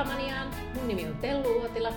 Rahamaniaan. 0.00 0.50
Mun 0.74 0.88
nimi 0.88 1.06
on 1.06 1.16
Tellu 1.16 1.60
Uotila. 1.60 1.92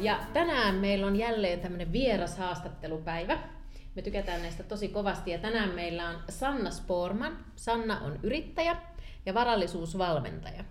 Ja 0.00 0.20
tänään 0.32 0.74
meillä 0.74 1.06
on 1.06 1.16
jälleen 1.16 1.60
tämmönen 1.60 1.92
vieras 1.92 2.38
haastattelupäivä. 2.38 3.38
Me 3.94 4.02
tykätään 4.02 4.42
näistä 4.42 4.62
tosi 4.62 4.88
kovasti 4.88 5.30
ja 5.30 5.38
tänään 5.38 5.68
meillä 5.74 6.08
on 6.08 6.16
Sanna 6.28 6.70
Sporman. 6.70 7.38
Sanna 7.56 8.00
on 8.00 8.18
yrittäjä 8.22 8.76
ja 9.26 9.34
varallisuusvalmentaja. 9.34 10.64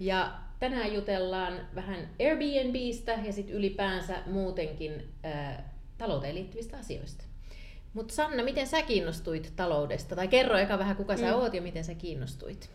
Ja 0.00 0.32
tänään 0.58 0.94
jutellaan 0.94 1.60
vähän 1.74 2.08
Airbnbistä 2.20 3.12
ja 3.24 3.32
sitten 3.32 3.56
ylipäänsä 3.56 4.22
muutenkin 4.26 5.12
ää, 5.22 5.74
talouteen 5.98 6.34
liittyvistä 6.34 6.76
asioista. 6.76 7.24
Mutta 7.92 8.14
Sanna, 8.14 8.44
miten 8.44 8.66
sä 8.66 8.82
kiinnostuit 8.82 9.52
taloudesta? 9.56 10.16
Tai 10.16 10.28
kerro 10.28 10.58
eka 10.58 10.78
vähän, 10.78 10.96
kuka 10.96 11.16
sä 11.16 11.26
mm. 11.26 11.32
oot 11.32 11.54
ja 11.54 11.62
miten 11.62 11.84
sä 11.84 11.94
kiinnostuit? 11.94 12.70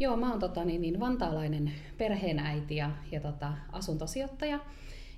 Joo, 0.00 0.16
mä 0.16 0.30
oon 0.30 0.40
tota, 0.40 0.64
niin, 0.64 0.82
niin, 0.82 1.00
vantaalainen 1.00 1.72
perheenäiti 1.98 2.76
ja, 2.76 2.90
ja 3.12 3.20
tota, 3.20 3.52
asuntosijoittaja. 3.72 4.60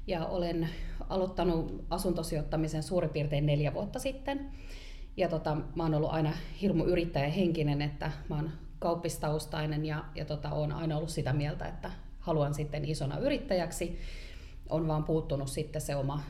Ja 0.06 0.26
olen 0.26 0.68
aloittanut 1.08 1.84
asuntosijoittamisen 1.90 2.82
suurin 2.82 3.10
piirtein 3.10 3.46
neljä 3.46 3.74
vuotta 3.74 3.98
sitten. 3.98 4.50
Ja 5.16 5.28
tota, 5.28 5.56
mä 5.74 5.82
oon 5.82 5.94
ollut 5.94 6.10
aina 6.10 6.32
hirmu 6.60 6.84
yrittäjähenkinen, 6.84 7.82
että 7.82 8.12
mä 8.28 8.36
oon 8.36 8.50
kauppistaustainen 8.78 9.84
ja, 9.84 10.04
ja 10.14 10.24
tota, 10.24 10.50
oon 10.50 10.72
aina 10.72 10.96
ollut 10.96 11.10
sitä 11.10 11.32
mieltä, 11.32 11.68
että 11.68 11.90
haluan 12.20 12.54
sitten 12.54 12.84
isona 12.84 13.18
yrittäjäksi. 13.18 13.98
On 14.68 14.88
vaan 14.88 15.04
puuttunut 15.04 15.48
sitten 15.48 15.82
se 15.82 15.96
oma, 15.96 16.22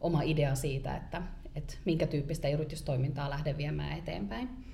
oma 0.00 0.22
idea 0.22 0.54
siitä, 0.54 0.96
että, 0.96 1.22
että 1.54 1.74
minkä 1.84 2.06
tyyppistä 2.06 2.48
yritystoimintaa 2.48 3.30
lähden 3.30 3.56
viemään 3.56 3.98
eteenpäin. 3.98 4.69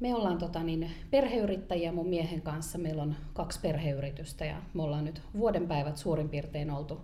Me 0.00 0.14
ollaan 0.14 0.38
tota, 0.38 0.62
niin, 0.62 0.90
perheyrittäjiä 1.10 1.92
mun 1.92 2.08
miehen 2.08 2.42
kanssa. 2.42 2.78
Meillä 2.78 3.02
on 3.02 3.14
kaksi 3.32 3.60
perheyritystä 3.60 4.44
ja 4.44 4.62
me 4.74 4.82
ollaan 4.82 5.04
nyt 5.04 5.22
vuoden 5.38 5.68
päivät 5.68 5.96
suurin 5.96 6.28
piirtein 6.28 6.70
oltu 6.70 7.00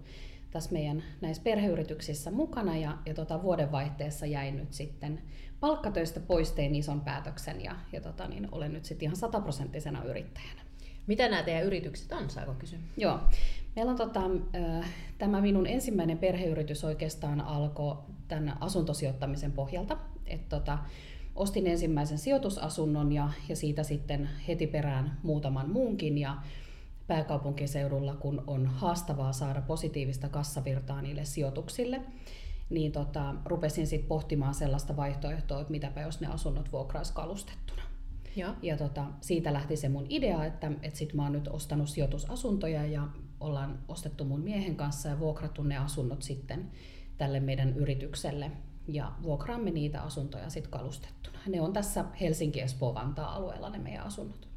tässä 0.50 0.72
meidän 0.72 1.03
näissä 1.20 1.42
perheyrityksissä 1.42 2.31
mukana 2.31 2.77
ja, 2.77 2.98
ja 3.06 3.14
tota, 3.14 3.42
vuodenvaihteessa 3.42 4.27
jäin 4.27 4.56
nyt 4.56 4.72
sitten 4.72 5.22
palkkatöistä 5.61 6.20
pois, 6.20 6.53
tein 6.53 6.75
ison 6.75 7.00
päätöksen 7.00 7.64
ja, 7.64 7.77
ja 7.92 8.00
tota, 8.00 8.28
niin, 8.28 8.48
olen 8.53 8.72
nyt 8.72 8.84
sitten 8.84 9.06
ihan 9.06 9.16
sataprosenttisena 9.16 10.05
yrittäjänä. 10.05 10.62
Mitä 11.06 11.28
nämä 11.28 11.42
teidän 11.42 11.64
yritykset 11.64 12.12
on, 12.12 12.31
saako 12.31 12.55
kysyä? 12.55 12.78
Joo. 12.97 13.19
Meillä 13.77 13.91
on 13.91 13.97
tota, 13.97 14.20
tämä 15.19 15.41
minun 15.41 15.66
ensimmäinen 15.66 16.19
perheyritys 16.19 16.84
oikeastaan 16.84 17.41
alkoi 17.41 17.97
tämän 18.28 18.56
asuntosijoittamisen 18.61 19.53
pohjalta. 19.53 19.98
Et 20.27 20.48
tota, 20.48 20.78
ostin 21.34 21.66
ensimmäisen 21.66 22.19
sijoitusasunnon 22.19 23.12
ja, 23.12 23.28
ja 23.48 23.56
siitä 23.56 23.83
sitten 23.83 24.28
heti 24.48 24.66
perään 24.66 25.19
muutaman 25.22 25.70
muunkin. 25.70 26.19
Ja 26.19 26.36
pääkaupunkiseudulla, 27.06 28.14
kun 28.14 28.44
on 28.47 28.66
haastavaa 28.66 29.33
saada 29.33 29.62
positiivista 29.62 30.28
kassavirtaa 30.28 31.03
niille 31.03 31.25
sijoituksille, 31.25 32.00
niin 32.70 32.92
tota, 32.92 33.34
rupesin 33.44 33.86
sitten 33.86 34.08
pohtimaan 34.08 34.55
sellaista 34.55 34.97
vaihtoehtoa, 34.97 35.60
että 35.60 35.70
mitäpä 35.70 36.00
jos 36.00 36.20
ne 36.20 36.27
asunnot 36.27 36.72
vuokraisi 36.72 37.12
kalustettuna. 37.12 37.83
Ja, 38.36 38.55
ja 38.62 38.77
tota, 38.77 39.05
siitä 39.20 39.53
lähti 39.53 39.77
se 39.77 39.88
mun 39.88 40.06
idea, 40.08 40.44
että, 40.44 40.72
että 40.83 40.98
sit 40.98 41.14
mä 41.14 41.22
oon 41.22 41.33
nyt 41.33 41.48
ostanut 41.48 41.88
sijoitusasuntoja 41.88 42.86
ja 42.86 43.08
ollaan 43.41 43.78
ostettu 43.88 44.25
mun 44.25 44.41
miehen 44.41 44.77
kanssa 44.77 45.08
ja 45.08 45.19
vuokrattu 45.19 45.62
ne 45.62 45.77
asunnot 45.77 46.22
sitten 46.22 46.70
tälle 47.19 47.41
meidän 47.41 47.77
yritykselle 47.77 48.50
ja 48.88 49.12
vuokraamme 49.22 49.70
niitä 49.70 50.02
asuntoja 50.02 50.50
sitten 50.50 50.70
kalustettuna. 50.70 51.38
Ne 51.48 51.61
on 51.61 51.72
tässä 51.72 52.05
Helsinki-Espoo-Vantaa-alueella 52.20 53.70
ne 53.70 53.78
meidän 53.78 54.06
asunnot. 54.06 54.52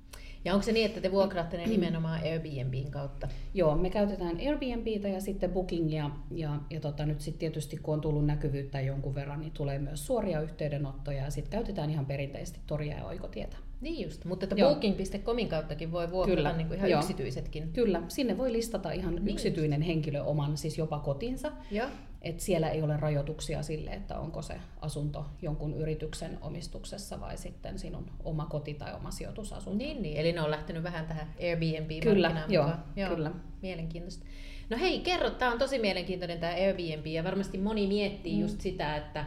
Ja 0.45 0.54
onko 0.54 0.64
se 0.66 0.72
niin, 0.72 0.86
että 0.86 1.02
te 1.02 1.12
vuokraatte 1.12 1.58
ne 1.58 1.66
nimenomaan 1.66 2.22
Airbnbin 2.23 2.92
kautta? 2.92 3.28
Joo, 3.53 3.76
me 3.76 3.90
käytetään 3.90 4.38
Airbnbitä 4.47 5.08
ja 5.08 5.22
sitten 5.22 5.52
Bookingia. 5.52 6.12
Ja, 6.31 6.59
ja 6.69 6.80
tota, 6.80 7.06
nyt 7.06 7.22
sitten 7.22 7.40
tietysti 7.40 7.78
kun 7.78 7.94
on 7.94 8.02
tullut 8.02 8.25
näkyvyyttä 8.25 8.81
jonkun 8.81 9.16
verran, 9.16 9.40
niin 9.40 9.52
tulee 9.52 9.80
myös 9.80 10.06
suoria 10.06 10.42
yhteydenottoja 10.42 11.24
ja 11.24 11.31
sitten 11.31 11.52
käytetään 11.52 11.90
ihan 11.90 12.06
perinteisesti 12.06 12.59
toria 12.68 12.97
ja 12.97 13.06
oikotietä. 13.06 13.57
Niin 13.81 14.03
just, 14.06 14.25
mutta 14.25 14.46
että 14.46 14.56
booking.comin 14.56 15.50
kauttakin 15.50 15.92
voi 15.92 16.12
vuokrata 16.12 16.36
Kyllä. 16.36 16.57
Niin 16.57 16.68
kuin 16.68 16.78
ihan 16.78 16.90
Joo. 16.90 17.00
yksityisetkin. 17.00 17.74
Kyllä, 17.74 18.02
sinne 18.07 18.38
voi 18.38 18.53
listata 18.53 18.92
ihan 18.92 19.16
niin 19.16 19.28
yksityinen 19.28 19.80
just. 19.80 19.88
henkilö 19.88 20.24
oman, 20.24 20.57
siis 20.57 20.78
jopa 20.78 21.00
kotinsa. 21.00 21.52
Joo. 21.72 21.88
Et 22.25 22.40
siellä 22.40 22.69
ei 22.69 22.81
ole 22.81 22.97
rajoituksia 22.97 23.63
sille, 23.63 23.91
että 23.91 24.19
onko 24.19 24.41
se 24.41 24.53
asunto 24.81 25.25
jonkun 25.41 25.74
yrityksen 25.74 26.38
omistuksessa 26.41 27.19
vai 27.19 27.38
sitten 27.38 27.80
sinun 27.80 28.12
oma 28.24 28.46
koti 28.46 28.74
tai 28.74 28.94
oma 28.94 29.12
sijoitusasunto. 29.12 29.78
Niin, 29.78 30.02
niin. 30.02 30.18
eli 30.18 30.31
ne 30.31 30.41
on 30.41 30.52
lähtenyt 30.52 30.84
vähän 30.84 31.06
tähän 31.06 31.28
Airbnb-markkinaan 31.41 32.16
Kyllä, 32.16 32.46
joo, 32.47 32.69
joo, 32.96 33.16
kyllä. 33.16 33.31
Mielenkiintoista. 33.62 34.25
No 34.69 34.78
hei, 34.78 35.00
kerro, 35.00 35.30
tämä 35.30 35.52
on 35.52 35.59
tosi 35.59 35.80
mielenkiintoinen 35.80 36.40
tämä 36.40 36.53
Airbnb 36.53 37.06
ja 37.06 37.24
varmasti 37.24 37.58
moni 37.58 37.88
miettii 37.88 38.36
mm. 38.36 38.42
just 38.42 38.62
sitä, 38.62 38.96
että 38.96 39.25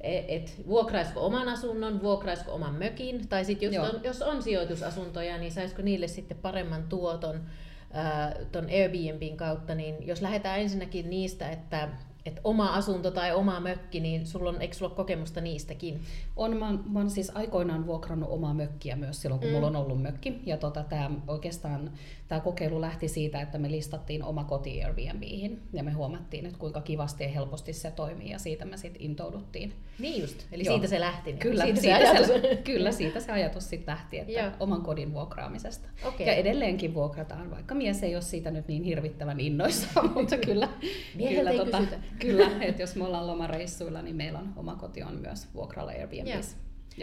E, 0.00 0.36
et 0.36 0.62
vuokraisiko 0.66 1.26
oman 1.26 1.48
asunnon, 1.48 2.02
vuokraisiko 2.02 2.52
oman 2.52 2.74
mökin, 2.74 3.28
tai 3.28 3.44
sitten 3.44 3.72
jos, 3.72 3.94
on, 3.94 4.00
jos 4.04 4.22
on 4.22 4.42
sijoitusasuntoja, 4.42 5.38
niin 5.38 5.52
saisiko 5.52 5.82
niille 5.82 6.08
sitten 6.08 6.36
paremman 6.36 6.82
tuoton 6.88 7.40
tuon 8.52 8.64
Airbnbin 8.64 9.36
kautta, 9.36 9.74
niin 9.74 10.06
jos 10.06 10.22
lähdetään 10.22 10.60
ensinnäkin 10.60 11.10
niistä, 11.10 11.50
että 11.50 11.88
et 12.26 12.40
oma 12.44 12.74
asunto 12.74 13.10
tai 13.10 13.32
oma 13.32 13.60
mökki, 13.60 14.00
niin 14.00 14.26
sulla 14.26 14.50
on, 14.50 14.60
eikö 14.60 14.74
sulla 14.74 14.90
ole 14.90 14.96
kokemusta 14.96 15.40
niistäkin? 15.40 16.00
On, 16.36 16.56
mä, 16.56 16.72
mä 16.72 16.98
oon 16.98 17.10
siis 17.10 17.36
aikoinaan 17.36 17.86
vuokrannut 17.86 18.30
omaa 18.30 18.54
mökkiä 18.54 18.96
myös 18.96 19.22
silloin, 19.22 19.40
kun 19.40 19.48
mm. 19.48 19.54
mulla 19.54 19.66
on 19.66 19.76
ollut 19.76 20.02
mökki. 20.02 20.40
Ja 20.46 20.56
tota, 20.56 20.84
tää, 20.84 21.10
oikeastaan 21.28 21.90
tämä 22.30 22.40
kokeilu 22.40 22.80
lähti 22.80 23.08
siitä, 23.08 23.40
että 23.40 23.58
me 23.58 23.70
listattiin 23.70 24.24
oma 24.24 24.44
koti 24.44 24.84
Airbnbihin. 24.84 25.62
Ja 25.72 25.82
me 25.82 25.92
huomattiin, 25.92 26.46
että 26.46 26.58
kuinka 26.58 26.80
kivasti 26.80 27.24
ja 27.24 27.30
helposti 27.30 27.72
se 27.72 27.90
toimii, 27.90 28.30
ja 28.30 28.38
siitä 28.38 28.64
me 28.64 28.76
sitten 28.76 29.02
intouduttiin. 29.02 29.72
Niin 29.98 30.20
just, 30.20 30.46
eli 30.52 30.64
Joo. 30.64 30.74
siitä 30.74 30.88
se 30.88 31.00
lähti. 31.00 31.30
Niin 31.30 31.38
kyllä, 31.38 31.64
siitä, 31.64 31.80
siitä, 31.80 31.98
se 31.98 32.08
ajatus. 32.08 32.26
Se, 32.26 32.56
kyllä, 32.64 32.92
siitä 32.92 33.20
se 33.20 33.32
ajatus 33.32 33.70
sitten 33.70 33.92
lähti, 33.92 34.18
että 34.18 34.32
Joo. 34.32 34.50
oman 34.60 34.82
kodin 34.82 35.14
vuokraamisesta. 35.14 35.88
Okay. 36.04 36.26
Ja 36.26 36.32
edelleenkin 36.32 36.94
vuokrataan, 36.94 37.50
vaikka 37.50 37.74
mies 37.74 38.02
ei 38.02 38.14
ole 38.14 38.22
siitä 38.22 38.50
nyt 38.50 38.68
niin 38.68 38.84
hirvittävän 38.84 39.40
innoissaan, 39.40 40.12
mutta 40.14 40.36
kyllä. 40.36 40.68
kyllä, 41.18 41.52
tota, 41.52 41.82
Kyllä, 42.18 42.50
että 42.60 42.82
jos 42.82 42.96
me 42.96 43.04
ollaan 43.04 43.26
lomareissuilla, 43.26 44.02
niin 44.02 44.16
meillä 44.16 44.38
on 44.38 44.52
oma 44.56 44.76
koti 44.76 45.02
on 45.02 45.14
myös 45.14 45.54
vuokralla 45.54 45.90
Airbnbissä. 45.90 46.56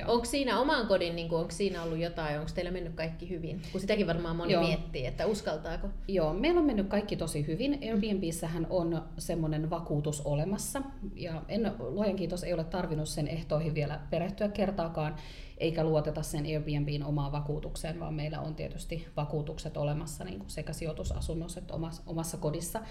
Onko 0.07 0.25
siinä 0.25 0.59
oman 0.59 0.87
kodin, 0.87 1.15
niin 1.15 1.33
onko 1.33 1.51
siinä 1.51 1.83
ollut 1.83 1.97
jotain, 1.97 2.39
onko 2.39 2.51
teillä 2.55 2.71
mennyt 2.71 2.93
kaikki 2.93 3.29
hyvin? 3.29 3.61
Kun 3.71 3.81
sitäkin 3.81 4.07
varmaan 4.07 4.35
moni 4.35 4.53
Joo. 4.53 4.63
miettii, 4.63 5.05
että 5.05 5.25
uskaltaako. 5.25 5.89
Joo, 6.07 6.33
meillä 6.33 6.59
on 6.59 6.65
mennyt 6.65 6.87
kaikki 6.87 7.15
tosi 7.15 7.47
hyvin. 7.47 7.79
Airbnbissähän 7.83 8.67
on 8.69 9.03
semmoinen 9.17 9.69
vakuutus 9.69 10.21
olemassa. 10.21 10.81
Ja 11.15 11.41
en, 11.47 11.71
luojan 11.79 12.15
kiitos, 12.15 12.43
ei 12.43 12.53
ole 12.53 12.63
tarvinnut 12.63 13.09
sen 13.09 13.27
ehtoihin 13.27 13.75
vielä 13.75 13.99
perehtyä 14.09 14.47
kertaakaan, 14.47 15.15
eikä 15.57 15.83
luoteta 15.83 16.21
sen 16.21 16.45
Airbnbin 16.45 17.03
omaan 17.03 17.31
vakuutukseen, 17.31 17.99
vaan 17.99 18.13
meillä 18.13 18.39
on 18.41 18.55
tietysti 18.55 19.07
vakuutukset 19.17 19.77
olemassa 19.77 20.23
niin 20.23 20.39
kuin 20.39 20.49
sekä 20.49 20.73
sijoitusasunnossa 20.73 21.59
että 21.59 21.73
omassa, 21.73 22.03
omassa 22.05 22.37
kodissa. 22.37 22.81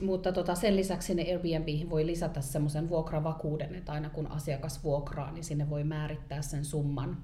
Mutta 0.00 0.32
tota, 0.32 0.54
sen 0.54 0.76
lisäksi 0.76 1.06
sinne 1.06 1.22
Airbnbihin 1.22 1.90
voi 1.90 2.06
lisätä 2.06 2.40
semmoisen 2.40 2.88
vuokravakuuden, 2.88 3.74
että 3.74 3.92
aina 3.92 4.10
kun 4.10 4.26
asiakas 4.26 4.84
vuokraa, 4.84 5.32
niin 5.32 5.44
sinne 5.44 5.70
voi 5.70 5.84
määrittää 5.84 6.42
sen 6.42 6.64
summan, 6.64 7.16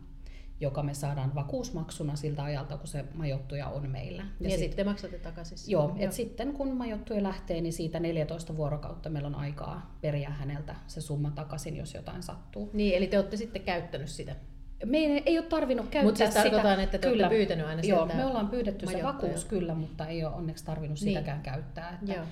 joka 0.61 0.83
me 0.83 0.95
saadaan 0.95 1.35
vakuusmaksuna 1.35 2.17
siltä 2.17 2.45
ajalta, 2.45 2.77
kun 2.77 2.89
se 2.89 3.05
majoittuja 3.15 3.69
on 3.69 3.91
meillä. 3.91 4.23
Ja, 4.41 4.49
ja 4.49 4.51
sit, 4.51 4.59
sitten 4.59 4.87
maksatte 4.87 5.19
takaisin. 5.19 5.73
Joo, 5.73 5.83
joo. 5.83 5.97
Et 5.99 6.13
sitten 6.13 6.53
kun 6.53 6.77
majoittuja 6.77 7.23
lähtee, 7.23 7.61
niin 7.61 7.73
siitä 7.73 8.01
14 8.01 8.57
vuorokautta 8.57 9.11
meillä 9.11 9.27
on 9.27 9.35
aikaa 9.35 9.97
periä 10.01 10.31
häneltä 10.31 10.77
se 10.87 11.01
summa 11.01 11.31
takaisin, 11.31 11.77
jos 11.77 11.95
jotain 11.95 12.23
sattuu. 12.23 12.71
Niin, 12.73 12.95
eli 12.95 13.07
te 13.07 13.19
olette 13.19 13.37
sitten 13.37 13.63
käyttänyt 13.63 14.09
sitä? 14.09 14.37
Meidän 14.85 15.23
ei 15.27 15.39
ole 15.39 15.47
tarvinnut 15.47 15.87
käyttää 15.87 16.03
Mutta 16.03 16.19
siis 16.19 16.35
tarkoitan, 16.35 16.81
että 16.81 16.99
te 16.99 17.09
kyllä, 17.09 17.27
olette 17.27 17.37
pyytänyt 17.37 17.67
aina 17.67 17.83
Joo, 17.83 18.07
me 18.07 18.25
ollaan 18.25 18.49
pyydetty 18.49 18.87
se 18.87 19.03
vakuus 19.03 19.45
kyllä, 19.45 19.75
mutta 19.75 20.07
ei 20.07 20.25
ole 20.25 20.35
onneksi 20.35 20.65
tarvinnut 20.65 21.01
niin. 21.01 21.09
sitäkään 21.09 21.43
käyttää. 21.43 21.99
Että 22.03 22.13
Joo. 22.13 22.25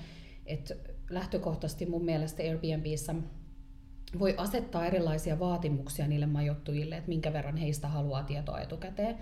Et 0.49 0.73
lähtökohtaisesti 1.09 1.85
mun 1.85 2.05
mielestä 2.05 2.43
Airbnbissä 2.43 3.15
voi 4.19 4.33
asettaa 4.37 4.85
erilaisia 4.85 5.39
vaatimuksia 5.39 6.07
niille 6.07 6.25
majoittujille, 6.25 6.97
että 6.97 7.09
minkä 7.09 7.33
verran 7.33 7.57
heistä 7.57 7.87
haluaa 7.87 8.23
tietoa 8.23 8.59
etukäteen. 8.59 9.17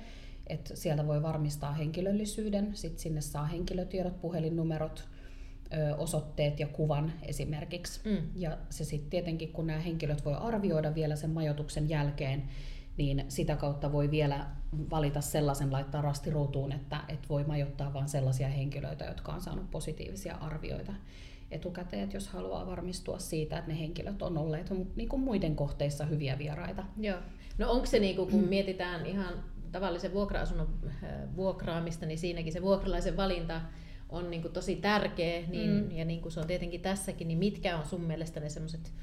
Et 0.48 0.72
sieltä 0.74 1.08
voi 1.08 1.22
varmistaa 1.22 1.74
henkilöllisyyden, 1.74 2.70
sitten 2.74 3.00
sinne 3.00 3.22
saa 3.22 3.46
henkilötiedot, 3.46 4.22
puhelinnumerot, 4.22 5.08
osoitteet 5.98 6.60
ja 6.60 6.68
kuvan 6.68 7.14
esimerkiksi. 7.22 8.00
Mm. 8.10 8.18
Ja 8.36 8.58
se 8.70 8.84
sitten 8.84 9.10
tietenkin, 9.10 9.54
kun 9.54 9.68
nämä 9.68 9.80
henkilöt 9.80 10.26
voi 10.26 10.34
arvioida 10.34 10.96
vielä 10.96 11.16
sen 11.16 11.30
majoituksen 11.30 11.90
jälkeen, 11.90 12.44
niin 12.98 13.26
sitä 13.28 13.56
kautta 13.56 13.92
voi 13.92 14.12
vielä 14.12 14.46
valita 14.90 15.22
sellaisen 15.22 15.72
laittaa 15.72 16.02
rastiruutuun, 16.02 16.72
että, 16.72 17.00
että 17.08 17.30
voi 17.30 17.44
majoittaa 17.44 17.94
vain 17.94 18.10
sellaisia 18.10 18.48
henkilöitä, 18.48 19.06
jotka 19.06 19.32
on 19.32 19.42
saanut 19.42 19.72
positiivisia 19.72 20.36
arvioita 20.36 20.94
etukäteen, 21.52 22.04
että 22.04 22.16
jos 22.16 22.28
haluaa 22.28 22.68
varmistua 22.68 23.20
siitä, 23.20 23.58
että 23.58 23.72
ne 23.72 23.80
henkilöt 23.80 24.22
on 24.22 24.38
olleet 24.38 24.70
niin 24.96 25.10
kuin 25.10 25.22
muiden 25.22 25.56
kohteissa 25.56 26.06
hyviä 26.06 26.38
vieraita. 26.38 26.84
Joo. 26.98 27.20
No 27.58 27.72
onko 27.72 27.86
se, 27.86 28.00
niin 28.00 28.16
kuin, 28.16 28.32
kun 28.32 28.44
mietitään 28.44 29.06
ihan 29.06 29.44
tavallisen 29.72 30.14
vuokra-asunnon 30.14 30.68
äh, 30.88 31.10
vuokraamista, 31.36 32.06
niin 32.06 32.20
siinäkin 32.20 32.54
se 32.54 32.62
vuokralaisen 32.62 33.18
valinta 33.18 33.62
on 34.10 34.32
niin 34.32 34.42
kuin 34.42 34.54
tosi 34.54 34.76
tärkeä, 34.76 35.48
niin, 35.48 35.70
mm. 35.70 35.92
ja 35.92 36.06
niin 36.06 36.22
kuin 36.22 36.32
se 36.32 36.40
on 36.40 36.48
tietenkin 36.48 36.82
tässäkin, 36.82 37.28
niin 37.28 37.38
mitkä 37.38 37.78
on 37.78 37.86
sun 37.86 38.02
mielestä 38.02 38.40
ne 38.40 38.50
semmoiset 38.50 38.94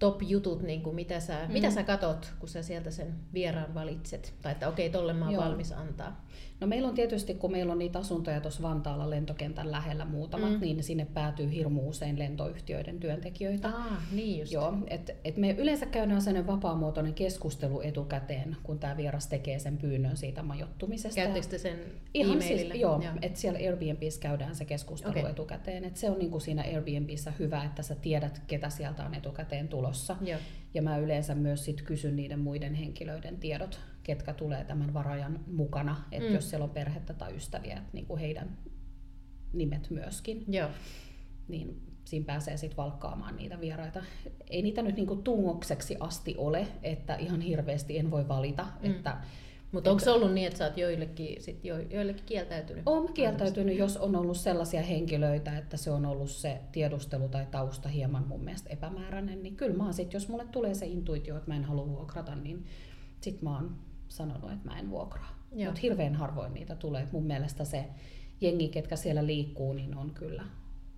top-jutut, 0.00 0.62
niin 0.62 0.82
kuin 0.82 0.94
mitä, 0.94 1.20
sä, 1.20 1.38
mm. 1.46 1.52
mitä 1.52 1.70
sä 1.70 1.82
katot, 1.82 2.32
kun 2.38 2.48
sä 2.48 2.62
sieltä 2.62 2.90
sen 2.90 3.14
vieraan 3.34 3.74
valitset? 3.74 4.34
Tai 4.42 4.52
että 4.52 4.68
okei, 4.68 4.88
okay, 4.88 5.00
tolle 5.00 5.12
mä 5.12 5.24
oon 5.24 5.34
Joo. 5.34 5.44
valmis 5.44 5.72
antaa. 5.72 6.26
No 6.60 6.66
meillä 6.66 6.88
on 6.88 6.94
tietysti, 6.94 7.34
kun 7.34 7.52
meillä 7.52 7.72
on 7.72 7.78
niitä 7.78 7.98
asuntoja 7.98 8.40
tuossa 8.40 8.62
Vantaalla 8.62 9.10
lentokentän 9.10 9.70
lähellä 9.70 10.04
muutamat, 10.04 10.50
mm. 10.50 10.60
niin 10.60 10.82
sinne 10.82 11.04
päätyy 11.14 11.52
hirmu 11.52 11.88
usein 11.88 12.18
lentoyhtiöiden 12.18 13.00
työntekijöitä. 13.00 13.68
Ah, 13.68 14.12
niin 14.12 14.38
just. 14.38 14.52
Joo, 14.52 14.74
et, 14.86 15.16
et 15.24 15.36
me 15.36 15.50
yleensä 15.50 15.86
käydään 15.86 16.22
sellainen 16.22 16.46
vapaamuotoinen 16.46 17.14
keskustelu 17.14 17.80
etukäteen, 17.80 18.56
kun 18.62 18.78
tämä 18.78 18.96
vieras 18.96 19.26
tekee 19.26 19.58
sen 19.58 19.78
pyynnön 19.78 20.16
siitä 20.16 20.42
majoittumisesta. 20.42 21.20
Käyttekö 21.20 21.58
sen 21.58 21.78
Ihan 22.14 22.42
siis, 22.42 22.74
joo, 22.74 23.02
joo. 23.02 23.12
että 23.22 23.40
siellä 23.40 23.58
Airbnbissä 23.58 24.20
käydään 24.20 24.54
se 24.54 24.64
keskustelu 24.64 25.18
okay. 25.18 25.30
etukäteen. 25.30 25.84
Et 25.84 25.96
se 25.96 26.10
on 26.10 26.18
niinku 26.18 26.40
siinä 26.40 26.62
Airbnbissä 26.62 27.32
hyvä, 27.38 27.64
että 27.64 27.82
sä 27.82 27.94
tiedät, 27.94 28.42
ketä 28.46 28.70
sieltä 28.70 29.04
on 29.04 29.14
etukäteen 29.14 29.68
tulossa. 29.90 30.16
Joo. 30.20 30.40
Ja 30.74 30.82
mä 30.82 30.98
yleensä 30.98 31.34
myös 31.34 31.64
sit 31.64 31.82
kysyn 31.82 32.16
niiden 32.16 32.38
muiden 32.38 32.74
henkilöiden 32.74 33.36
tiedot 33.36 33.80
ketkä 34.02 34.32
tulee 34.32 34.64
tämän 34.64 34.94
varajan 34.94 35.40
mukana, 35.46 35.96
että 36.12 36.28
mm. 36.28 36.34
jos 36.34 36.50
siellä 36.50 36.64
on 36.64 36.70
perhettä 36.70 37.14
tai 37.14 37.36
ystäviä, 37.36 37.76
että 37.76 37.90
niin 37.92 38.06
kuin 38.06 38.20
heidän 38.20 38.58
nimet 39.52 39.90
myöskin. 39.90 40.44
Joo. 40.48 40.68
Niin 41.48 41.82
siinä 42.04 42.26
pääsee 42.26 42.56
sitten 42.56 42.76
valkkaamaan 42.76 43.36
niitä 43.36 43.60
vieraita. 43.60 44.02
Ei 44.50 44.62
niitä 44.62 44.82
nyt 44.82 44.96
niinku 44.96 45.16
tungokseksi 45.16 45.96
asti 46.00 46.34
ole, 46.38 46.66
että 46.82 47.14
ihan 47.14 47.40
hirveästi 47.40 47.98
en 47.98 48.10
voi 48.10 48.28
valita. 48.28 48.66
Mm. 48.82 48.90
Että, 48.90 49.16
mutta 49.72 49.90
onko 49.90 50.04
se 50.04 50.10
ollut 50.10 50.32
niin, 50.32 50.46
että 50.46 50.58
sä 50.58 50.64
oot 50.64 50.76
joillekin, 50.76 51.42
sit 51.42 51.64
jo, 51.64 51.78
joillekin 51.78 52.24
kieltäytynyt? 52.26 52.82
Olen 52.86 53.12
kieltäytynyt, 53.12 53.78
jos 53.78 53.96
on 53.96 54.16
ollut 54.16 54.36
sellaisia 54.36 54.82
henkilöitä, 54.82 55.58
että 55.58 55.76
se 55.76 55.90
on 55.90 56.06
ollut 56.06 56.30
se 56.30 56.60
tiedustelu 56.72 57.28
tai 57.28 57.46
tausta 57.50 57.88
hieman 57.88 58.28
mun 58.28 58.44
mielestä 58.44 58.70
epämääräinen, 58.70 59.42
niin 59.42 59.56
kyllä 59.56 59.76
mä 59.76 59.84
oon 59.84 59.94
sit, 59.94 60.12
jos 60.12 60.28
mulle 60.28 60.44
tulee 60.52 60.74
se 60.74 60.86
intuitio, 60.86 61.36
että 61.36 61.50
mä 61.50 61.56
en 61.56 61.64
halua 61.64 61.88
vuokrata, 61.88 62.34
niin 62.34 62.64
sit 63.20 63.42
mä 63.42 63.54
oon 63.54 63.76
sanonut, 64.08 64.52
että 64.52 64.68
mä 64.68 64.78
en 64.78 64.90
vuokraa. 64.90 65.40
Mutta 65.50 65.80
hirveän 65.82 66.14
harvoin 66.14 66.54
niitä 66.54 66.76
tulee. 66.76 67.08
Mun 67.12 67.26
mielestä 67.26 67.64
se 67.64 67.84
jengi, 68.40 68.68
ketkä 68.68 68.96
siellä 68.96 69.26
liikkuu, 69.26 69.72
niin 69.72 69.96
on 69.96 70.10
kyllä 70.10 70.44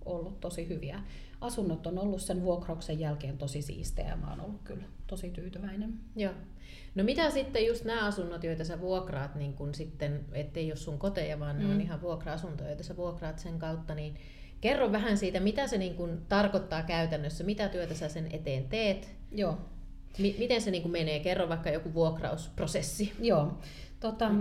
ollut 0.05 0.39
tosi 0.39 0.67
hyviä. 0.69 1.03
Asunnot 1.43 1.87
on 1.87 1.99
ollut 1.99 2.21
sen 2.21 2.41
vuokrauksen 2.41 2.99
jälkeen 2.99 3.37
tosi 3.37 3.61
siistejä 3.61 4.07
ja 4.07 4.15
mä 4.15 4.29
oon 4.29 4.41
ollut 4.41 4.61
kyllä 4.63 4.83
tosi 5.07 5.29
tyytyväinen. 5.29 5.93
Joo. 6.15 6.33
No 6.95 7.03
mitä 7.03 7.29
sitten 7.29 7.65
just 7.65 7.85
nämä 7.85 8.05
asunnot, 8.05 8.43
joita 8.43 8.65
sä 8.65 8.79
vuokraat, 8.79 9.35
niin 9.35 9.53
kun 9.53 9.73
sitten, 9.73 10.25
ettei 10.31 10.71
ole 10.71 10.75
sun 10.75 10.99
koteja, 10.99 11.39
vaan 11.39 11.55
mm. 11.55 11.61
ne 11.61 11.67
on 11.67 11.73
mm. 11.73 11.81
ihan 11.81 12.01
vuokra-asuntoja, 12.01 12.69
joita 12.69 12.83
sä 12.83 12.97
vuokraat 12.97 13.39
sen 13.39 13.59
kautta, 13.59 13.95
niin 13.95 14.15
kerro 14.61 14.91
vähän 14.91 15.17
siitä, 15.17 15.39
mitä 15.39 15.67
se 15.67 15.77
niin 15.77 15.95
kun 15.95 16.21
tarkoittaa 16.29 16.83
käytännössä, 16.83 17.43
mitä 17.43 17.69
työtä 17.69 17.93
sä 17.93 18.09
sen 18.09 18.27
eteen 18.31 18.63
teet. 18.63 19.15
Joo. 19.31 19.57
M- 20.17 20.39
miten 20.39 20.61
se 20.61 20.71
niin 20.71 20.91
menee? 20.91 21.19
Kerro 21.19 21.49
vaikka 21.49 21.69
joku 21.69 21.93
vuokrausprosessi. 21.93 23.13
Joo. 23.19 23.57
Tota, 24.03 24.31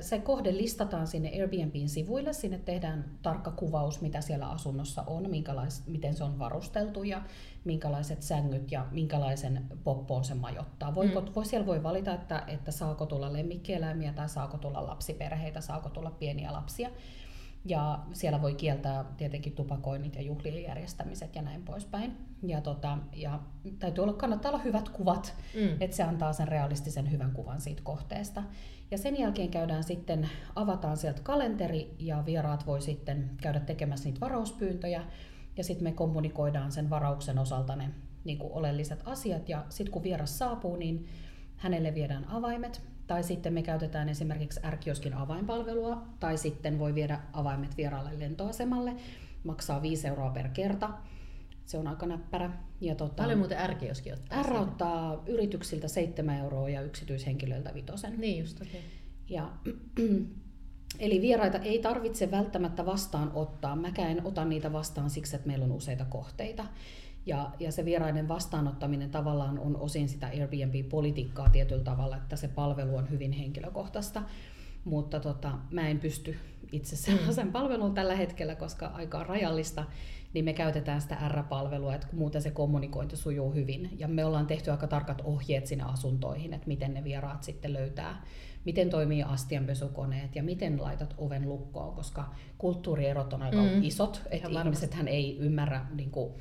se 0.00 0.18
kohde 0.18 0.56
listataan 0.56 1.06
sinne 1.06 1.30
Airbnbin 1.40 1.88
sivuille. 1.88 2.32
Sinne 2.32 2.58
tehdään 2.58 3.04
tarkka 3.22 3.50
kuvaus, 3.50 4.00
mitä 4.00 4.20
siellä 4.20 4.48
asunnossa 4.48 5.02
on, 5.06 5.30
minkälais, 5.30 5.86
miten 5.86 6.14
se 6.14 6.24
on 6.24 6.38
varusteltu 6.38 7.02
ja 7.02 7.22
minkälaiset 7.64 8.22
sängyt 8.22 8.72
ja 8.72 8.86
minkälaisen 8.90 9.66
poppoon 9.84 10.24
se 10.24 10.34
majoittaa. 10.34 10.94
Voiko, 10.94 11.20
mm. 11.20 11.26
voi, 11.34 11.46
siellä 11.46 11.66
voi 11.66 11.82
valita, 11.82 12.14
että, 12.14 12.44
että 12.46 12.70
saako 12.70 13.06
tulla 13.06 13.32
lemmikkieläimiä 13.32 14.12
tai 14.12 14.28
saako 14.28 14.58
tulla 14.58 14.86
lapsiperheitä, 14.86 15.60
saako 15.60 15.88
tulla 15.88 16.10
pieniä 16.10 16.52
lapsia. 16.52 16.90
Ja 17.64 17.98
siellä 18.12 18.42
voi 18.42 18.54
kieltää 18.54 19.04
tietenkin 19.16 19.52
tupakoinnit 19.52 20.14
ja 20.14 20.22
juhlien 20.22 20.62
järjestämiset 20.62 21.34
ja 21.34 21.42
näin 21.42 21.62
poispäin. 21.62 22.16
Ja, 22.42 22.60
tota, 22.60 22.98
ja 23.12 23.40
täytyy 23.78 24.04
olla, 24.04 24.12
kannattaa 24.12 24.50
olla 24.50 24.62
hyvät 24.62 24.88
kuvat, 24.88 25.34
mm. 25.54 25.76
että 25.80 25.96
se 25.96 26.02
antaa 26.02 26.32
sen 26.32 26.48
realistisen 26.48 27.10
hyvän 27.10 27.32
kuvan 27.32 27.60
siitä 27.60 27.82
kohteesta. 27.84 28.42
Ja 28.90 28.98
sen 28.98 29.18
jälkeen 29.18 29.50
käydään 29.50 29.84
sitten, 29.84 30.30
avataan 30.54 30.96
sieltä 30.96 31.22
kalenteri 31.22 31.94
ja 31.98 32.22
vieraat 32.26 32.66
voi 32.66 32.80
sitten 32.80 33.30
käydä 33.42 33.60
tekemässä 33.60 34.04
niitä 34.04 34.20
varauspyyntöjä. 34.20 35.04
Ja 35.56 35.64
sitten 35.64 35.84
me 35.84 35.92
kommunikoidaan 35.92 36.72
sen 36.72 36.90
varauksen 36.90 37.38
osalta 37.38 37.76
ne 37.76 37.90
niin 38.24 38.38
kuin 38.38 38.52
oleelliset 38.52 39.02
asiat. 39.04 39.48
Ja 39.48 39.64
sitten 39.68 39.92
kun 39.92 40.02
vieras 40.02 40.38
saapuu, 40.38 40.76
niin 40.76 41.06
hänelle 41.56 41.94
viedään 41.94 42.28
avaimet 42.28 42.82
tai 43.08 43.22
sitten 43.22 43.52
me 43.52 43.62
käytetään 43.62 44.08
esimerkiksi 44.08 44.60
R-kioskin 44.70 45.14
avainpalvelua, 45.14 46.02
tai 46.20 46.38
sitten 46.38 46.78
voi 46.78 46.94
viedä 46.94 47.20
avaimet 47.32 47.76
vieraalle 47.76 48.18
lentoasemalle, 48.18 48.96
maksaa 49.44 49.82
5 49.82 50.06
euroa 50.08 50.30
per 50.30 50.48
kerta. 50.48 50.90
Se 51.64 51.78
on 51.78 51.86
aika 51.86 52.06
näppärä. 52.06 52.50
Ja 52.80 52.94
tota, 52.94 53.22
Paljon 53.22 53.38
muuten 53.38 53.70
R-kioski 53.70 54.12
ottaa? 54.12 54.42
R 54.42 54.52
ottaa 54.52 55.22
yrityksiltä 55.26 55.88
7 55.88 56.38
euroa 56.38 56.68
ja 56.68 56.82
yksityishenkilöiltä 56.82 57.74
vitosen. 57.74 58.20
Niin 58.20 58.38
just. 58.38 58.60
Okay. 58.60 58.80
Ja, 59.28 59.52
eli 60.98 61.20
vieraita 61.20 61.58
ei 61.58 61.78
tarvitse 61.78 62.30
välttämättä 62.30 62.86
vastaanottaa. 62.86 63.76
Mäkään 63.76 64.10
en 64.10 64.26
ota 64.26 64.44
niitä 64.44 64.72
vastaan 64.72 65.10
siksi, 65.10 65.36
että 65.36 65.48
meillä 65.48 65.64
on 65.64 65.72
useita 65.72 66.04
kohteita. 66.04 66.64
Ja, 67.26 67.50
ja 67.60 67.72
se 67.72 67.84
vieraiden 67.84 68.28
vastaanottaminen 68.28 69.10
tavallaan 69.10 69.58
on 69.58 69.76
osin 69.76 70.08
sitä 70.08 70.26
Airbnb-politiikkaa 70.26 71.48
tietyllä 71.48 71.84
tavalla, 71.84 72.16
että 72.16 72.36
se 72.36 72.48
palvelu 72.48 72.96
on 72.96 73.10
hyvin 73.10 73.32
henkilökohtaista. 73.32 74.22
Mutta 74.84 75.20
tota, 75.20 75.52
mä 75.70 75.88
en 75.88 76.00
pysty 76.00 76.36
itse 76.72 76.96
sellaisen 76.96 77.52
palveluun 77.52 77.94
tällä 77.94 78.14
hetkellä, 78.14 78.54
koska 78.54 78.86
aika 78.86 79.18
on 79.18 79.26
rajallista, 79.26 79.84
niin 80.34 80.44
me 80.44 80.52
käytetään 80.52 81.00
sitä 81.00 81.28
R-palvelua, 81.28 81.94
että 81.94 82.06
muuten 82.12 82.42
se 82.42 82.50
kommunikointi 82.50 83.16
sujuu 83.16 83.52
hyvin. 83.54 83.90
Ja 83.98 84.08
me 84.08 84.24
ollaan 84.24 84.46
tehty 84.46 84.70
aika 84.70 84.86
tarkat 84.86 85.22
ohjeet 85.24 85.66
sinne 85.66 85.84
asuntoihin, 85.84 86.54
että 86.54 86.68
miten 86.68 86.94
ne 86.94 87.04
vieraat 87.04 87.42
sitten 87.42 87.72
löytää, 87.72 88.22
miten 88.64 88.90
toimii 88.90 89.22
astianpesukoneet 89.22 90.36
ja 90.36 90.42
miten 90.42 90.82
laitat 90.82 91.14
oven 91.18 91.48
lukkoon, 91.48 91.94
koska 91.94 92.34
kulttuurierot 92.58 93.32
on 93.32 93.42
aika 93.42 93.62
mm. 93.62 93.82
isot, 93.82 94.22
että 94.30 94.48
ihmisethän 94.60 95.08
ei 95.08 95.38
ymmärrä 95.38 95.86
niin 95.94 96.10
kuin, 96.10 96.32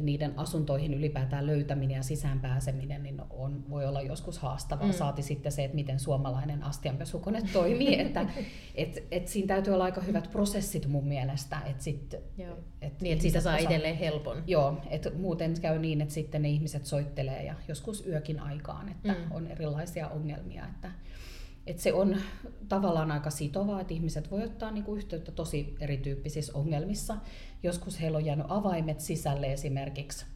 niiden 0.00 0.38
asuntoihin 0.38 0.94
ylipäätään 0.94 1.46
löytäminen 1.46 1.96
ja 1.96 2.02
sisään 2.02 2.40
pääseminen 2.40 3.02
niin 3.02 3.20
on, 3.30 3.70
voi 3.70 3.86
olla 3.86 4.02
joskus 4.02 4.38
haastavaa. 4.38 4.86
Mm. 4.86 4.92
Saati 4.92 5.22
sitten 5.22 5.52
se, 5.52 5.64
että 5.64 5.74
miten 5.74 6.00
suomalainen 6.00 6.62
astianpesukone 6.62 7.42
toimii. 7.52 8.00
että 8.06 8.26
et, 8.74 9.06
et 9.10 9.28
siinä 9.28 9.46
täytyy 9.46 9.74
olla 9.74 9.84
aika 9.84 10.00
hyvät 10.00 10.30
prosessit 10.30 10.86
mun 10.86 11.08
mielestä. 11.08 11.60
Et 11.66 11.80
sit, 11.80 12.14
Joo. 12.38 12.56
Et 12.82 13.00
niin, 13.00 13.12
että 13.12 13.22
siitä 13.22 13.40
saa 13.40 13.56
itselleen 13.56 13.96
helpon. 13.96 14.42
Joo, 14.46 14.78
että 14.90 15.10
muuten 15.10 15.60
käy 15.60 15.78
niin, 15.78 16.00
että 16.00 16.14
sitten 16.14 16.42
ne 16.42 16.48
ihmiset 16.48 16.86
soittelee 16.86 17.42
ja 17.42 17.54
joskus 17.68 18.06
yökin 18.06 18.40
aikaan, 18.40 18.88
että 18.88 19.12
mm. 19.12 19.32
on 19.32 19.46
erilaisia 19.46 20.08
ongelmia. 20.08 20.64
Että, 20.64 20.90
et 21.66 21.78
se 21.78 21.92
on 21.92 22.16
tavallaan 22.68 23.12
aika 23.12 23.30
sitovaa, 23.30 23.80
että 23.80 23.94
ihmiset 23.94 24.30
voi 24.30 24.44
ottaa 24.44 24.70
niinku 24.70 24.94
yhteyttä 24.96 25.32
tosi 25.32 25.76
erityyppisissä 25.80 26.52
ongelmissa. 26.54 27.16
Joskus 27.62 28.00
heillä 28.00 28.18
on 28.18 28.24
jäänyt 28.24 28.46
avaimet 28.48 29.00
sisälle 29.00 29.52
esimerkiksi, 29.52 30.26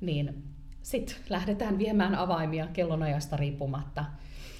niin 0.00 0.44
sitten 0.82 1.16
lähdetään 1.28 1.78
viemään 1.78 2.14
avaimia 2.14 2.66
kellonajasta 2.66 3.36
riippumatta. 3.36 4.04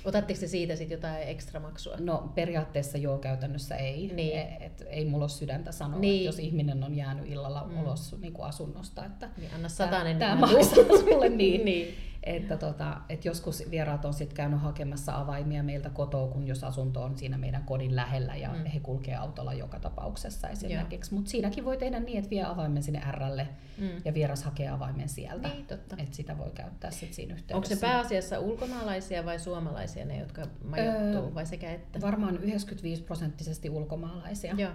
Otatteko 0.04 0.40
te 0.40 0.46
siitä 0.46 0.76
sitten 0.76 0.96
jotain 0.96 1.28
ekstra 1.28 1.60
maksua? 1.60 1.96
No 1.98 2.32
periaatteessa 2.34 2.98
joo, 2.98 3.18
käytännössä 3.18 3.76
ei. 3.76 4.10
Niin. 4.14 4.38
Et, 4.38 4.62
et, 4.62 4.84
ei 4.88 5.04
mulla 5.04 5.24
ole 5.24 5.28
sydäntä 5.28 5.72
sanoa, 5.72 6.00
niin. 6.00 6.14
että 6.14 6.26
jos 6.26 6.38
ihminen 6.38 6.84
on 6.84 6.94
jäänyt 6.94 7.26
illalla 7.26 7.66
mm. 7.70 7.80
ulos 7.82 8.16
niin 8.20 8.32
kuin 8.32 8.46
asunnosta, 8.46 9.04
että 9.04 9.30
niin, 9.36 9.50
anna 9.54 9.68
satainen. 9.68 10.18
Tämä 10.18 10.36
maksaa 10.36 10.84
sulle 10.84 11.28
niin. 11.28 11.64
niin. 11.70 11.94
Että 12.26 12.56
tota, 12.56 13.00
et 13.08 13.24
joskus 13.24 13.62
vieraat 13.70 14.04
on 14.04 14.14
sitten 14.14 14.36
käynyt 14.36 14.60
hakemassa 14.60 15.16
avaimia 15.16 15.62
meiltä 15.62 15.90
kotoa, 15.90 16.28
kun 16.28 16.46
jos 16.46 16.64
asunto 16.64 17.02
on 17.02 17.18
siinä 17.18 17.38
meidän 17.38 17.64
kodin 17.64 17.96
lähellä 17.96 18.36
ja 18.36 18.52
mm. 18.52 18.64
he 18.64 18.80
kulkee 18.80 19.16
autolla 19.16 19.52
joka 19.52 19.80
tapauksessa 19.80 20.48
esimerkiksi. 20.48 21.14
Mutta 21.14 21.30
siinäkin 21.30 21.64
voi 21.64 21.76
tehdä 21.76 22.00
niin, 22.00 22.18
että 22.18 22.30
vie 22.30 22.44
avaimen 22.44 22.82
sinne 22.82 23.02
Rlle 23.10 23.48
mm. 23.78 23.88
ja 24.04 24.14
vieras 24.14 24.44
hakee 24.44 24.68
avaimen 24.68 25.08
sieltä. 25.08 25.48
Niin, 25.48 25.66
totta. 25.66 25.96
Et 25.98 26.14
sitä 26.14 26.38
voi 26.38 26.50
käyttää 26.54 26.90
sit 26.90 27.14
siinä 27.14 27.34
yhteydessä. 27.34 27.56
Onko 27.56 27.68
se 27.68 27.76
pääasiassa 27.76 28.38
ulkomaalaisia 28.38 29.24
vai 29.24 29.38
suomalaisia 29.38 30.04
ne, 30.04 30.18
jotka 30.18 30.46
majoittuu 30.64 31.24
öö, 31.24 31.34
vai 31.34 31.46
sekä 31.46 31.72
että? 31.72 32.00
Varmaan 32.00 32.36
95 32.36 33.02
prosenttisesti 33.02 33.70
ulkomaalaisia. 33.70 34.54
Joo. 34.58 34.72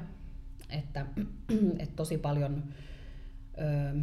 Että, 0.69 1.05
että 1.79 1.95
tosi 1.95 2.17
paljon... 2.17 2.63
Öö, 3.61 4.01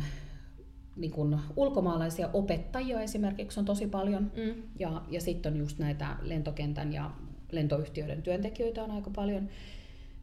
niin 0.99 1.11
kuin 1.11 1.39
ulkomaalaisia 1.57 2.31
opettajia 2.33 3.01
esimerkiksi 3.01 3.61
on 3.61 3.67
tosi 3.67 3.87
paljon. 3.87 4.33
Mm. 4.37 4.63
Ja, 4.79 5.03
ja 5.09 5.21
sitten 5.21 5.53
on 5.53 5.59
just 5.59 5.79
näitä 5.79 6.17
lentokentän 6.23 6.93
ja 6.93 7.11
lentoyhtiöiden 7.53 8.23
työntekijöitä 8.23 8.85
on 8.85 8.91
aika 8.91 9.11
paljon. 9.11 9.49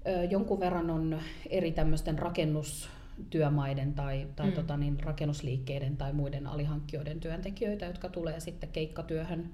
Ö, 0.08 0.24
jonkun 0.24 0.60
verran 0.60 0.90
on 0.90 1.20
eri 1.50 1.72
tämmöisten 1.72 2.20
rakennustyömaiden 2.20 3.94
tai, 3.94 4.28
tai 4.36 4.48
mm. 4.48 4.54
tota 4.54 4.78
niin, 4.78 5.00
rakennusliikkeiden 5.00 5.98
tai 5.98 6.14
muiden 6.14 6.48
alihankkijoiden 6.48 7.20
työntekijöitä, 7.20 7.86
jotka 7.86 8.10
tulee 8.10 8.40
sitten 8.40 8.70
keikkatyöhön 8.70 9.50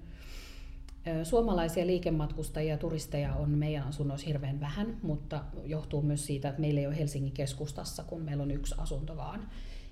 Suomalaisia 1.24 1.88
liikematkustajia 1.88 2.74
ja 2.74 2.78
turisteja 2.78 3.34
on 3.36 3.50
meidän 3.50 3.88
asunnoissa 3.88 4.28
hirveän 4.28 4.60
vähän, 4.60 4.98
mutta 5.01 5.44
johtuu 5.66 6.01
myös 6.01 6.25
siitä, 6.25 6.50
että 6.50 6.62
meillä 6.62 6.80
ei 6.80 6.88
ole 6.88 6.98
Helsingin 6.98 7.32
keskustassa, 7.32 8.04
kun 8.04 8.22
meillä 8.22 8.44
on 8.44 8.51
yksi 8.51 8.75
asunto 8.78 9.18
vaan. 9.18 9.50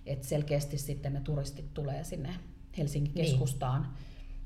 Et 0.10 0.24
selkeästi 0.24 0.78
sitten 0.78 1.14
ne 1.14 1.22
turistit 1.22 1.74
tulee 1.74 2.04
sinne 2.04 2.30
Helsingin 2.78 3.14
niin. 3.14 3.26
keskustaan. 3.26 3.88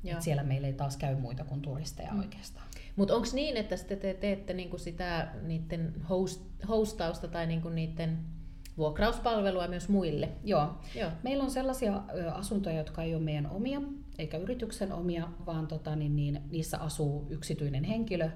Niin. 0.02 0.22
siellä 0.22 0.42
meillä 0.42 0.66
ei 0.66 0.72
taas 0.72 0.96
käy 0.96 1.16
muita 1.16 1.44
kuin 1.44 1.62
turisteja 1.62 2.12
mm. 2.12 2.18
oikeastaan. 2.18 2.66
Mutta 2.96 3.14
onko 3.14 3.28
niin, 3.32 3.56
että 3.56 3.76
te 3.76 4.14
teette 4.14 4.54
niinku 4.54 4.78
sitä 4.78 5.28
niiden 5.42 5.94
host, 6.08 6.42
hostausta 6.68 7.28
tai 7.28 7.46
niinku 7.46 7.68
niiden 7.68 8.18
vuokrauspalvelua 8.76 9.68
myös 9.68 9.88
muille? 9.88 10.28
Joo. 10.44 10.74
Joo. 10.94 11.10
Meillä 11.22 11.44
on 11.44 11.50
sellaisia 11.50 12.02
asuntoja, 12.32 12.76
jotka 12.76 13.02
ei 13.02 13.14
ole 13.14 13.22
meidän 13.22 13.50
omia, 13.50 13.82
eikä 14.18 14.36
yrityksen 14.36 14.92
omia, 14.92 15.28
vaan 15.46 15.66
tota, 15.66 15.96
niin, 15.96 16.16
niin, 16.16 16.42
niissä 16.50 16.78
asuu 16.78 17.26
yksityinen 17.30 17.84
henkilö, 17.84 18.30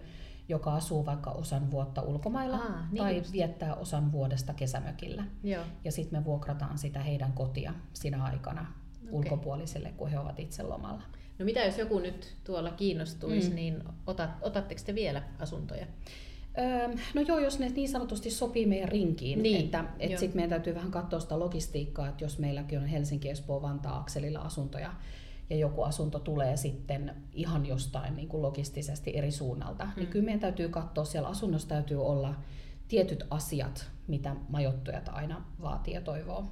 joka 0.48 0.74
asuu 0.74 1.06
vaikka 1.06 1.30
osan 1.30 1.70
vuotta 1.70 2.02
ulkomailla 2.02 2.56
Aa, 2.56 2.88
niin 2.90 3.02
tai 3.02 3.16
just. 3.16 3.32
viettää 3.32 3.74
osan 3.74 4.12
vuodesta 4.12 4.54
kesämökillä. 4.54 5.24
Joo. 5.44 5.64
Ja 5.84 5.92
sitten 5.92 6.20
me 6.20 6.24
vuokrataan 6.24 6.78
sitä 6.78 7.00
heidän 7.00 7.32
kotia 7.32 7.74
sinä 7.92 8.24
aikana 8.24 8.60
okay. 8.60 9.12
ulkopuoliselle, 9.12 9.92
kun 9.96 10.10
he 10.10 10.18
ovat 10.18 10.40
itse 10.40 10.62
lomalla. 10.62 11.02
No 11.38 11.44
mitä 11.44 11.60
jos 11.60 11.78
joku 11.78 11.98
nyt 11.98 12.36
tuolla 12.44 12.70
kiinnostuisi, 12.70 13.48
mm. 13.48 13.54
niin 13.54 13.84
otat, 14.06 14.30
otatteko 14.40 14.80
te 14.86 14.94
vielä 14.94 15.22
asuntoja? 15.38 15.86
Öö, 16.58 16.88
no 17.14 17.20
joo, 17.20 17.38
jos 17.38 17.58
ne 17.58 17.68
niin 17.68 17.88
sanotusti 17.88 18.30
sopii 18.30 18.66
meidän 18.66 18.88
rinkiin, 18.88 19.42
niin, 19.42 19.64
että 19.64 19.84
et 19.98 20.10
sitten 20.18 20.36
meidän 20.36 20.50
täytyy 20.50 20.74
vähän 20.74 20.90
katsoa 20.90 21.20
sitä 21.20 21.38
logistiikkaa, 21.38 22.08
että 22.08 22.24
jos 22.24 22.38
meilläkin 22.38 22.78
on 22.78 22.86
Helsinki, 22.86 23.30
Espoo, 23.30 23.62
Vantaa, 23.62 23.98
Akselilla 23.98 24.38
asuntoja, 24.38 24.92
ja 25.50 25.56
joku 25.56 25.82
asunto 25.82 26.18
tulee 26.18 26.56
sitten 26.56 27.14
ihan 27.32 27.66
jostain 27.66 28.16
niin 28.16 28.28
kuin 28.28 28.42
logistisesti 28.42 29.16
eri 29.16 29.30
suunnalta, 29.30 29.84
niin 29.84 29.94
mm. 29.94 30.00
niin 30.00 30.08
kyllä 30.08 30.24
meidän 30.24 30.40
täytyy 30.40 30.68
katsoa, 30.68 31.04
siellä 31.04 31.28
asunnossa 31.28 31.68
täytyy 31.68 32.06
olla 32.06 32.34
tietyt 32.88 33.24
asiat, 33.30 33.90
mitä 34.06 34.36
majoittujat 34.48 35.08
aina 35.08 35.44
vaatii 35.62 35.94
ja 35.94 36.00
toivoo. 36.00 36.44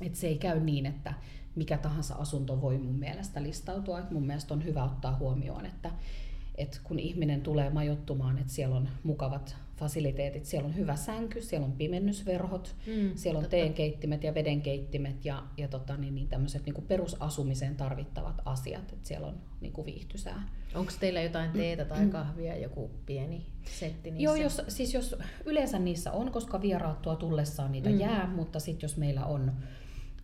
Et 0.00 0.14
se 0.14 0.26
ei 0.26 0.38
käy 0.38 0.60
niin, 0.60 0.86
että 0.86 1.14
mikä 1.54 1.78
tahansa 1.78 2.14
asunto 2.14 2.60
voi 2.60 2.78
mun 2.78 2.98
mielestä 2.98 3.42
listautua. 3.42 3.98
Et 3.98 4.10
mun 4.10 4.26
mielestä 4.26 4.54
on 4.54 4.64
hyvä 4.64 4.84
ottaa 4.84 5.16
huomioon, 5.16 5.66
että 5.66 5.90
et 6.54 6.80
kun 6.84 6.98
ihminen 6.98 7.40
tulee 7.40 7.70
majoittumaan, 7.70 8.38
että 8.38 8.52
siellä 8.52 8.76
on 8.76 8.88
mukavat 9.02 9.56
fasiliteetit, 9.78 10.44
siellä 10.44 10.66
on 10.66 10.76
hyvä 10.76 10.96
sänky, 10.96 11.42
siellä 11.42 11.66
on 11.66 11.72
pimennysverhot, 11.72 12.76
mm, 12.86 13.10
siellä 13.14 13.38
on 13.38 13.44
totta. 13.44 13.56
teenkeittimet 13.56 14.24
ja 14.24 14.34
vedenkeittimet 14.34 15.24
ja, 15.24 15.42
ja 15.56 15.68
tota, 15.68 15.96
niin, 15.96 16.14
niin 16.14 16.28
tämmöiset 16.28 16.66
niin 16.66 16.84
perusasumiseen 16.88 17.76
tarvittavat 17.76 18.42
asiat, 18.44 18.92
että 18.92 19.08
siellä 19.08 19.26
on 19.26 19.40
niin 19.60 19.72
kuin 19.72 19.86
viihtysää. 19.86 20.48
Onko 20.74 20.92
teillä 21.00 21.22
jotain 21.22 21.50
teetä 21.50 21.84
tai 21.84 22.04
mm. 22.04 22.10
kahvia, 22.10 22.56
joku 22.56 22.90
pieni 23.06 23.46
setti 23.64 24.10
niissä? 24.10 24.24
Joo, 24.24 24.34
jos, 24.34 24.62
siis 24.68 24.94
jos 24.94 25.16
yleensä 25.44 25.78
niissä 25.78 26.12
on, 26.12 26.32
koska 26.32 26.62
vieraat 26.62 27.02
tuo 27.02 27.16
tullessaan 27.16 27.72
niitä 27.72 27.90
mm. 27.90 28.00
jää, 28.00 28.26
mutta 28.26 28.60
sitten 28.60 28.84
jos 28.84 28.96
meillä 28.96 29.26
on 29.26 29.52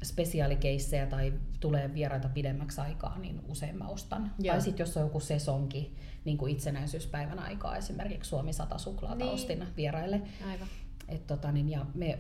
spesiaalikeissejä 0.05 1.07
tai 1.07 1.33
tulee 1.61 1.95
vieraita 1.95 2.29
pidemmäksi 2.29 2.81
aikaa, 2.81 3.19
niin 3.19 3.41
usein 3.49 3.79
mä 3.79 3.89
ostan. 3.89 4.33
Joo. 4.39 4.55
Tai 4.55 4.63
sitten 4.63 4.85
jos 4.85 4.97
on 4.97 5.03
joku 5.03 5.21
sesonki, 5.21 5.95
niin 6.25 6.39
kuin 6.39 6.53
itsenäisyyspäivän 6.53 7.39
aikaa 7.39 7.77
esimerkiksi 7.77 8.29
Suomi 8.29 8.53
100 8.53 8.79
suklaata 8.79 9.25
niin. 9.25 9.35
ostin 9.35 9.65
vieraille. 9.77 10.23
Aivan. 10.51 10.69
Et 11.09 11.27
tota, 11.27 11.53
niin, 11.53 11.69
ja 11.69 11.87
me 11.95 12.19